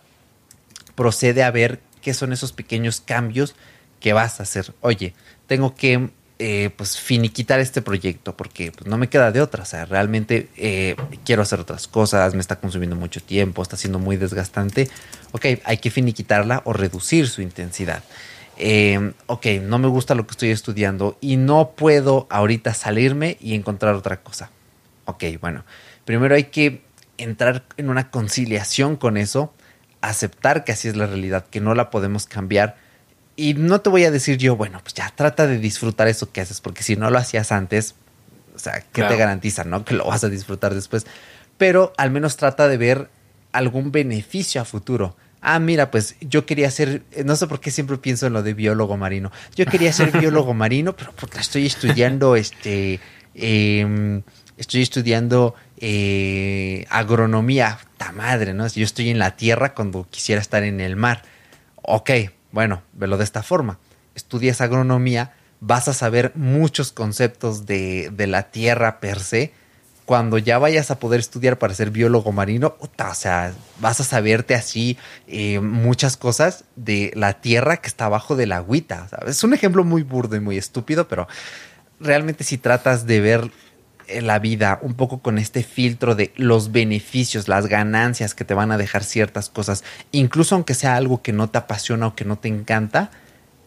[0.95, 3.55] procede a ver qué son esos pequeños cambios
[3.99, 4.73] que vas a hacer.
[4.81, 5.13] Oye,
[5.47, 6.09] tengo que
[6.39, 9.63] eh, pues finiquitar este proyecto porque pues, no me queda de otra.
[9.63, 13.99] O sea, realmente eh, quiero hacer otras cosas, me está consumiendo mucho tiempo, está siendo
[13.99, 14.89] muy desgastante.
[15.31, 18.03] Ok, hay que finiquitarla o reducir su intensidad.
[18.57, 23.53] Eh, ok, no me gusta lo que estoy estudiando y no puedo ahorita salirme y
[23.55, 24.51] encontrar otra cosa.
[25.05, 25.63] Ok, bueno,
[26.05, 26.81] primero hay que
[27.17, 29.53] entrar en una conciliación con eso,
[30.01, 32.77] aceptar que así es la realidad, que no la podemos cambiar.
[33.35, 36.41] Y no te voy a decir yo, bueno, pues ya trata de disfrutar eso que
[36.41, 37.95] haces, porque si no lo hacías antes,
[38.55, 39.83] o sea, ¿qué te garantiza, no?
[39.83, 41.07] Que lo vas a disfrutar después.
[41.57, 43.09] Pero al menos trata de ver
[43.51, 47.97] algún beneficio a futuro ah, mira, pues yo quería ser, no sé por qué siempre
[47.97, 49.31] pienso en lo de biólogo marino.
[49.55, 52.99] Yo quería ser biólogo marino, pero porque estoy estudiando, este,
[53.35, 54.23] em,
[54.57, 55.53] estoy estudiando
[55.85, 58.65] eh, agronomía, ta madre, ¿no?
[58.67, 61.23] Yo estoy en la tierra cuando quisiera estar en el mar.
[61.81, 62.09] Ok,
[62.53, 63.79] bueno, velo de esta forma.
[64.15, 69.51] Estudias agronomía, vas a saber muchos conceptos de, de la tierra per se,
[70.05, 74.55] cuando ya vayas a poder estudiar para ser biólogo marino, o sea, vas a saberte
[74.55, 79.09] así eh, muchas cosas de la tierra que está abajo de la agüita.
[79.27, 81.27] Es un ejemplo muy burdo y muy estúpido, pero
[81.99, 83.51] realmente si tratas de ver
[84.21, 88.71] la vida un poco con este filtro de los beneficios, las ganancias que te van
[88.71, 92.37] a dejar ciertas cosas, incluso aunque sea algo que no te apasiona o que no
[92.37, 93.11] te encanta,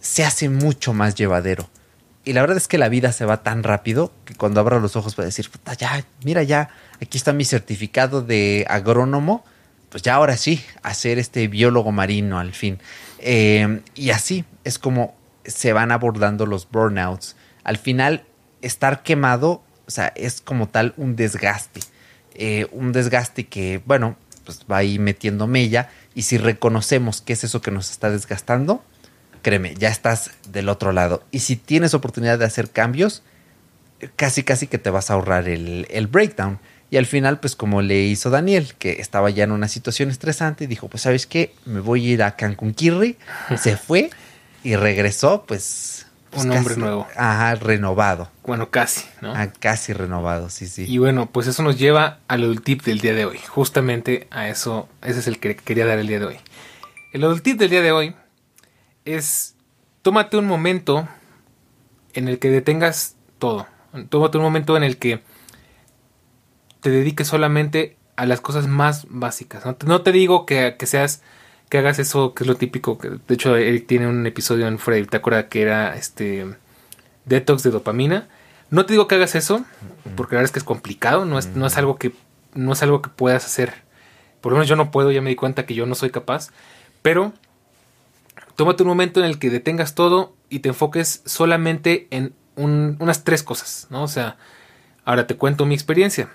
[0.01, 1.68] se hace mucho más llevadero.
[2.24, 4.97] Y la verdad es que la vida se va tan rápido que cuando abro los
[4.97, 6.70] ojos puedo decir, Puta, ya, mira ya,
[7.01, 9.45] aquí está mi certificado de agrónomo,
[9.91, 12.78] pues ya ahora sí, hacer este biólogo marino al fin.
[13.20, 15.14] Eh, y así es como
[15.45, 17.37] se van abordando los burnouts.
[17.62, 18.24] Al final,
[18.61, 21.80] estar quemado, o sea, es como tal un desgaste.
[22.34, 25.91] Eh, un desgaste que, bueno, pues va ahí metiendo mella.
[26.14, 28.82] Y si reconocemos qué es eso que nos está desgastando,
[29.43, 31.22] créeme, ya estás del otro lado.
[31.30, 33.22] Y si tienes oportunidad de hacer cambios,
[34.16, 36.59] casi casi que te vas a ahorrar el, breakdown.
[36.91, 40.64] Y al final, pues como le hizo Daniel, que estaba ya en una situación estresante,
[40.64, 43.16] y dijo, pues sabes qué, me voy a ir a Cancún Kirri.
[43.57, 44.11] Se fue
[44.62, 45.95] y regresó, pues...
[46.31, 47.07] pues Un hombre nuevo.
[47.16, 48.31] Ajá, renovado.
[48.45, 49.33] Bueno, casi, ¿no?
[49.35, 50.85] Ah, casi renovado, sí, sí.
[50.87, 53.39] Y bueno, pues eso nos lleva al tip del día de hoy.
[53.49, 56.37] Justamente a eso, ese es el que quería dar el día de hoy.
[57.12, 58.14] El tip del día de hoy
[59.05, 59.55] es
[60.03, 61.09] tómate un momento
[62.12, 63.66] en el que detengas todo.
[64.09, 65.22] Tómate un momento en el que
[66.81, 69.64] te dediques solamente a las cosas más básicas.
[69.64, 71.22] No te, no te digo que, que, seas,
[71.68, 72.98] que hagas eso, que es lo típico.
[72.98, 76.46] Que, de hecho, Eric tiene un episodio en Freddy, ¿te acuerdas que era este
[77.24, 78.28] detox de dopamina?
[78.70, 79.64] No te digo que hagas eso,
[80.16, 82.12] porque la verdad es que es complicado, no es, no es algo que
[82.54, 83.74] no es algo que puedas hacer.
[84.40, 86.48] Por lo menos yo no puedo, ya me di cuenta que yo no soy capaz,
[87.02, 87.32] pero
[88.56, 93.42] tómate un momento en el que detengas todo y te enfoques solamente en unas tres
[93.42, 94.02] cosas, ¿no?
[94.02, 94.36] O sea,
[95.04, 96.30] ahora te cuento mi experiencia.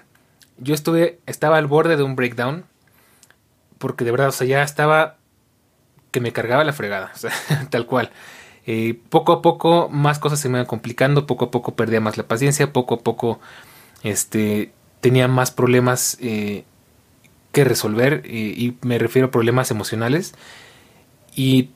[0.57, 2.65] Yo estuve, estaba al borde de un breakdown,
[3.79, 5.17] porque de verdad, o sea, ya estaba
[6.11, 7.31] que me cargaba la fregada, o sea,
[7.69, 8.11] tal cual.
[8.67, 12.17] Eh, poco a poco más cosas se me iban complicando, poco a poco perdía más
[12.17, 13.39] la paciencia, poco a poco
[14.03, 16.63] este, tenía más problemas eh,
[17.51, 20.35] que resolver, eh, y me refiero a problemas emocionales.
[21.35, 21.71] Y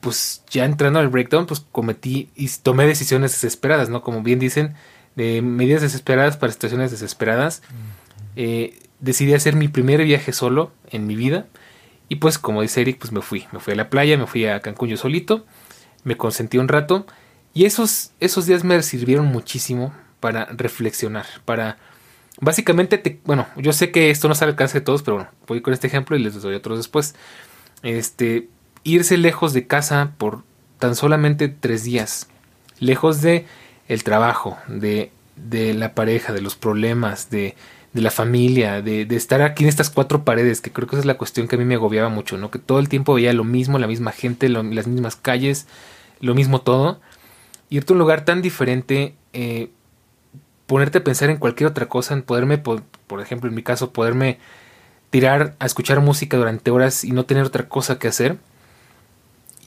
[0.00, 4.02] pues ya entrando al breakdown, pues cometí y tomé decisiones desesperadas, ¿no?
[4.02, 4.74] Como bien dicen,
[5.16, 7.62] de medidas desesperadas para situaciones desesperadas.
[9.00, 11.46] Decidí hacer mi primer viaje solo en mi vida.
[12.10, 13.46] Y pues, como dice Eric, pues me fui.
[13.52, 15.46] Me fui a la playa, me fui a Cancún yo solito.
[16.02, 17.06] Me consentí un rato.
[17.54, 21.26] Y esos, esos días me sirvieron muchísimo para reflexionar.
[21.44, 21.78] Para.
[22.40, 25.30] Básicamente, te, bueno, yo sé que esto no sale al alcance de todos, pero bueno,
[25.46, 27.14] voy con este ejemplo y les doy otros después.
[27.84, 28.48] Este
[28.82, 30.42] irse lejos de casa por
[30.80, 32.28] tan solamente tres días,
[32.80, 33.46] lejos de
[33.86, 37.54] el trabajo, de, de la pareja, de los problemas, de,
[37.92, 41.00] de la familia, de, de, estar aquí en estas cuatro paredes, que creo que esa
[41.00, 42.50] es la cuestión que a mí me agobiaba mucho, ¿no?
[42.50, 45.66] Que todo el tiempo veía lo mismo, la misma gente, las mismas calles,
[46.20, 47.00] lo mismo todo.
[47.68, 49.70] Irte a un lugar tan diferente, eh,
[50.66, 53.92] ponerte a pensar en cualquier otra cosa, en poderme, por, por ejemplo, en mi caso,
[53.92, 54.38] poderme
[55.10, 58.38] tirar a escuchar música durante horas y no tener otra cosa que hacer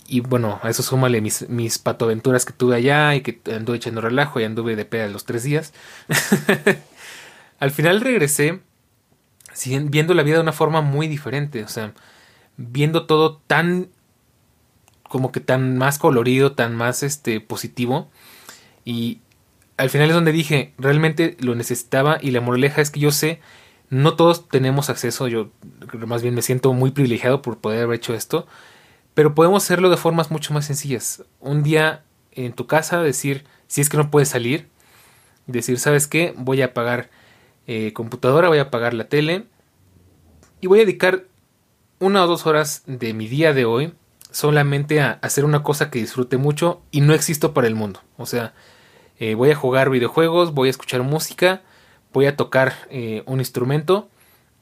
[0.08, 4.02] y bueno, a eso súmale mis, mis patoaventuras que tuve allá y que anduve echando
[4.02, 5.74] relajo y anduve de peda los tres días.
[7.64, 8.60] Al final regresé
[9.86, 11.94] viendo la vida de una forma muy diferente, o sea,
[12.58, 13.88] viendo todo tan
[15.04, 18.12] como que tan más colorido, tan más este positivo
[18.84, 19.22] y
[19.78, 23.40] al final es donde dije, realmente lo necesitaba y la moraleja es que yo sé
[23.90, 25.50] no todos tenemos acceso, yo
[26.06, 28.46] más bien me siento muy privilegiado por poder haber hecho esto,
[29.14, 31.24] pero podemos hacerlo de formas mucho más sencillas.
[31.40, 32.04] Un día
[32.34, 34.68] en tu casa decir, si es que no puedes salir,
[35.48, 36.34] decir, ¿sabes qué?
[36.36, 37.23] Voy a apagar
[37.68, 39.46] eh, computadora, voy a apagar la tele
[40.62, 41.26] y voy a dedicar
[42.00, 43.94] una o dos horas de mi día de hoy
[44.32, 48.02] solamente a hacer una cosa que disfrute mucho y no existo para el mundo.
[48.18, 48.54] O sea,
[49.20, 51.62] eh, voy a jugar videojuegos, voy a escuchar música,
[52.12, 54.10] voy a tocar eh, un instrumento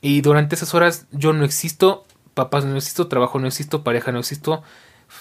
[0.02, 4.20] y durante esas horas yo no existo papás no existo, trabajo no existo, pareja no
[4.20, 4.64] existo,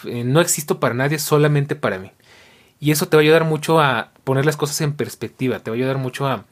[0.05, 2.13] no existo para nadie, solamente para mí.
[2.79, 5.75] Y eso te va a ayudar mucho a poner las cosas en perspectiva, te va
[5.75, 6.45] a ayudar mucho a,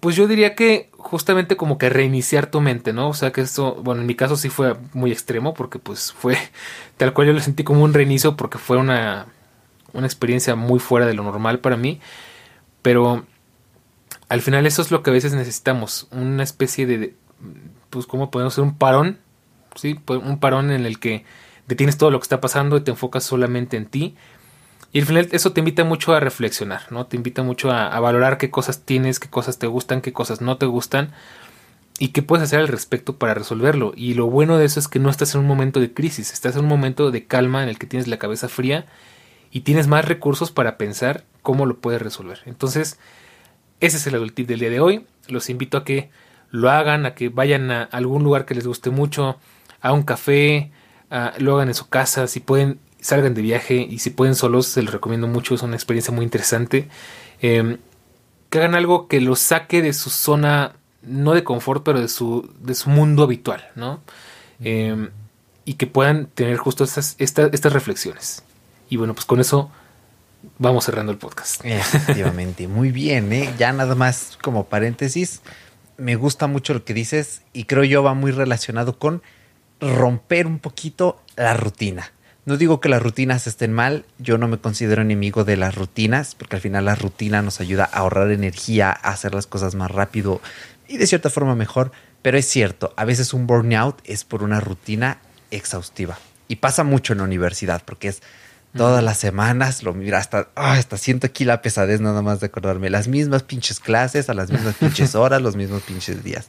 [0.00, 3.08] pues yo diría que justamente como que reiniciar tu mente, ¿no?
[3.08, 6.36] O sea que esto, bueno, en mi caso sí fue muy extremo porque pues fue
[6.96, 9.26] tal cual yo lo sentí como un reinicio porque fue una,
[9.92, 12.00] una experiencia muy fuera de lo normal para mí,
[12.82, 13.24] pero
[14.28, 17.14] al final eso es lo que a veces necesitamos, una especie de,
[17.90, 19.18] pues, ¿cómo podemos hacer un parón?
[19.76, 19.94] ¿Sí?
[19.94, 21.24] Pues, un parón en el que
[21.66, 24.16] detienes todo lo que está pasando y te enfocas solamente en ti.
[24.94, 27.06] Y al final eso te invita mucho a reflexionar, ¿no?
[27.06, 30.56] Te invita mucho a, valorar qué cosas tienes, qué cosas te gustan, qué cosas no
[30.56, 31.10] te gustan
[31.98, 33.92] y qué puedes hacer al respecto para resolverlo.
[33.96, 36.54] Y lo bueno de eso es que no estás en un momento de crisis, estás
[36.54, 38.86] en un momento de calma en el que tienes la cabeza fría
[39.50, 42.42] y tienes más recursos para pensar cómo lo puedes resolver.
[42.46, 43.00] Entonces,
[43.80, 45.06] ese es el tip del día de hoy.
[45.26, 46.10] Los invito a que
[46.52, 49.40] lo hagan, a que vayan a algún lugar que les guste mucho,
[49.80, 50.70] a un café,
[51.38, 54.80] lo hagan en su casa, si pueden, salgan de viaje y si pueden solos, se
[54.80, 56.88] los recomiendo mucho, es una experiencia muy interesante.
[57.42, 57.76] Em,
[58.48, 62.50] que hagan algo que los saque de su zona, no de confort, pero de su,
[62.60, 64.00] de su mundo habitual, ¿no?
[64.60, 65.10] Em,
[65.66, 68.42] y que puedan tener justo estas, estas reflexiones.
[68.88, 69.70] Y bueno, pues con eso
[70.58, 71.62] vamos cerrando el podcast.
[71.62, 73.52] Efectivamente, muy bien, ¿eh?
[73.58, 75.42] Ya nada más como paréntesis
[75.98, 79.22] me gusta mucho lo que dices y creo yo va muy relacionado con
[79.78, 82.10] romper un poquito la rutina.
[82.46, 86.34] No digo que las rutinas estén mal, yo no me considero enemigo de las rutinas,
[86.34, 89.90] porque al final la rutina nos ayuda a ahorrar energía, a hacer las cosas más
[89.90, 90.42] rápido
[90.86, 94.60] y de cierta forma mejor, pero es cierto, a veces un burnout es por una
[94.60, 95.18] rutina
[95.50, 96.18] exhaustiva.
[96.46, 98.22] Y pasa mucho en la universidad, porque es
[98.76, 102.90] todas las semanas, lo mira, hasta, hasta siento aquí la pesadez nada más de acordarme,
[102.90, 106.48] las mismas pinches clases, a las mismas pinches horas, los mismos pinches días,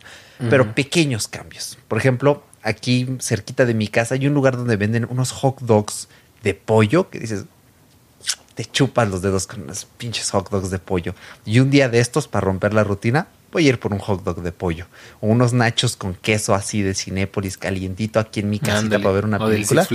[0.50, 1.78] pero pequeños cambios.
[1.88, 6.10] Por ejemplo, aquí cerquita de mi casa hay un lugar donde venden unos hot dogs
[6.44, 7.46] de pollo que dices,
[8.56, 11.14] te chupas los dedos con unos pinches hot dogs de pollo.
[11.46, 14.24] Y un día de estos, para romper la rutina, voy a ir por un hot
[14.24, 14.88] dog de pollo
[15.22, 19.26] o unos nachos con queso así de Cinépolis calientito aquí en mi casita para ver
[19.26, 19.88] una O película.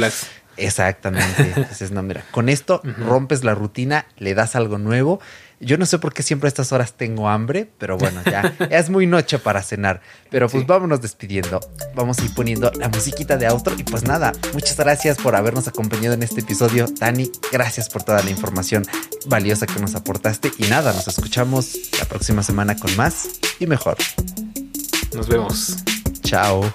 [0.57, 1.53] Exactamente.
[1.57, 5.21] Entonces, no, mira, con esto rompes la rutina, le das algo nuevo.
[5.63, 8.89] Yo no sé por qué siempre a estas horas tengo hambre, pero bueno, ya es
[8.89, 10.01] muy noche para cenar.
[10.31, 10.67] Pero pues Sí.
[10.67, 11.61] vámonos despidiendo.
[11.95, 13.75] Vamos a ir poniendo la musiquita de outro.
[13.77, 16.87] Y pues nada, muchas gracias por habernos acompañado en este episodio.
[16.99, 18.85] Dani, gracias por toda la información
[19.27, 20.51] valiosa que nos aportaste.
[20.59, 23.99] Y nada, nos escuchamos la próxima semana con más y mejor.
[25.15, 25.77] Nos vemos.
[26.23, 26.73] Chao.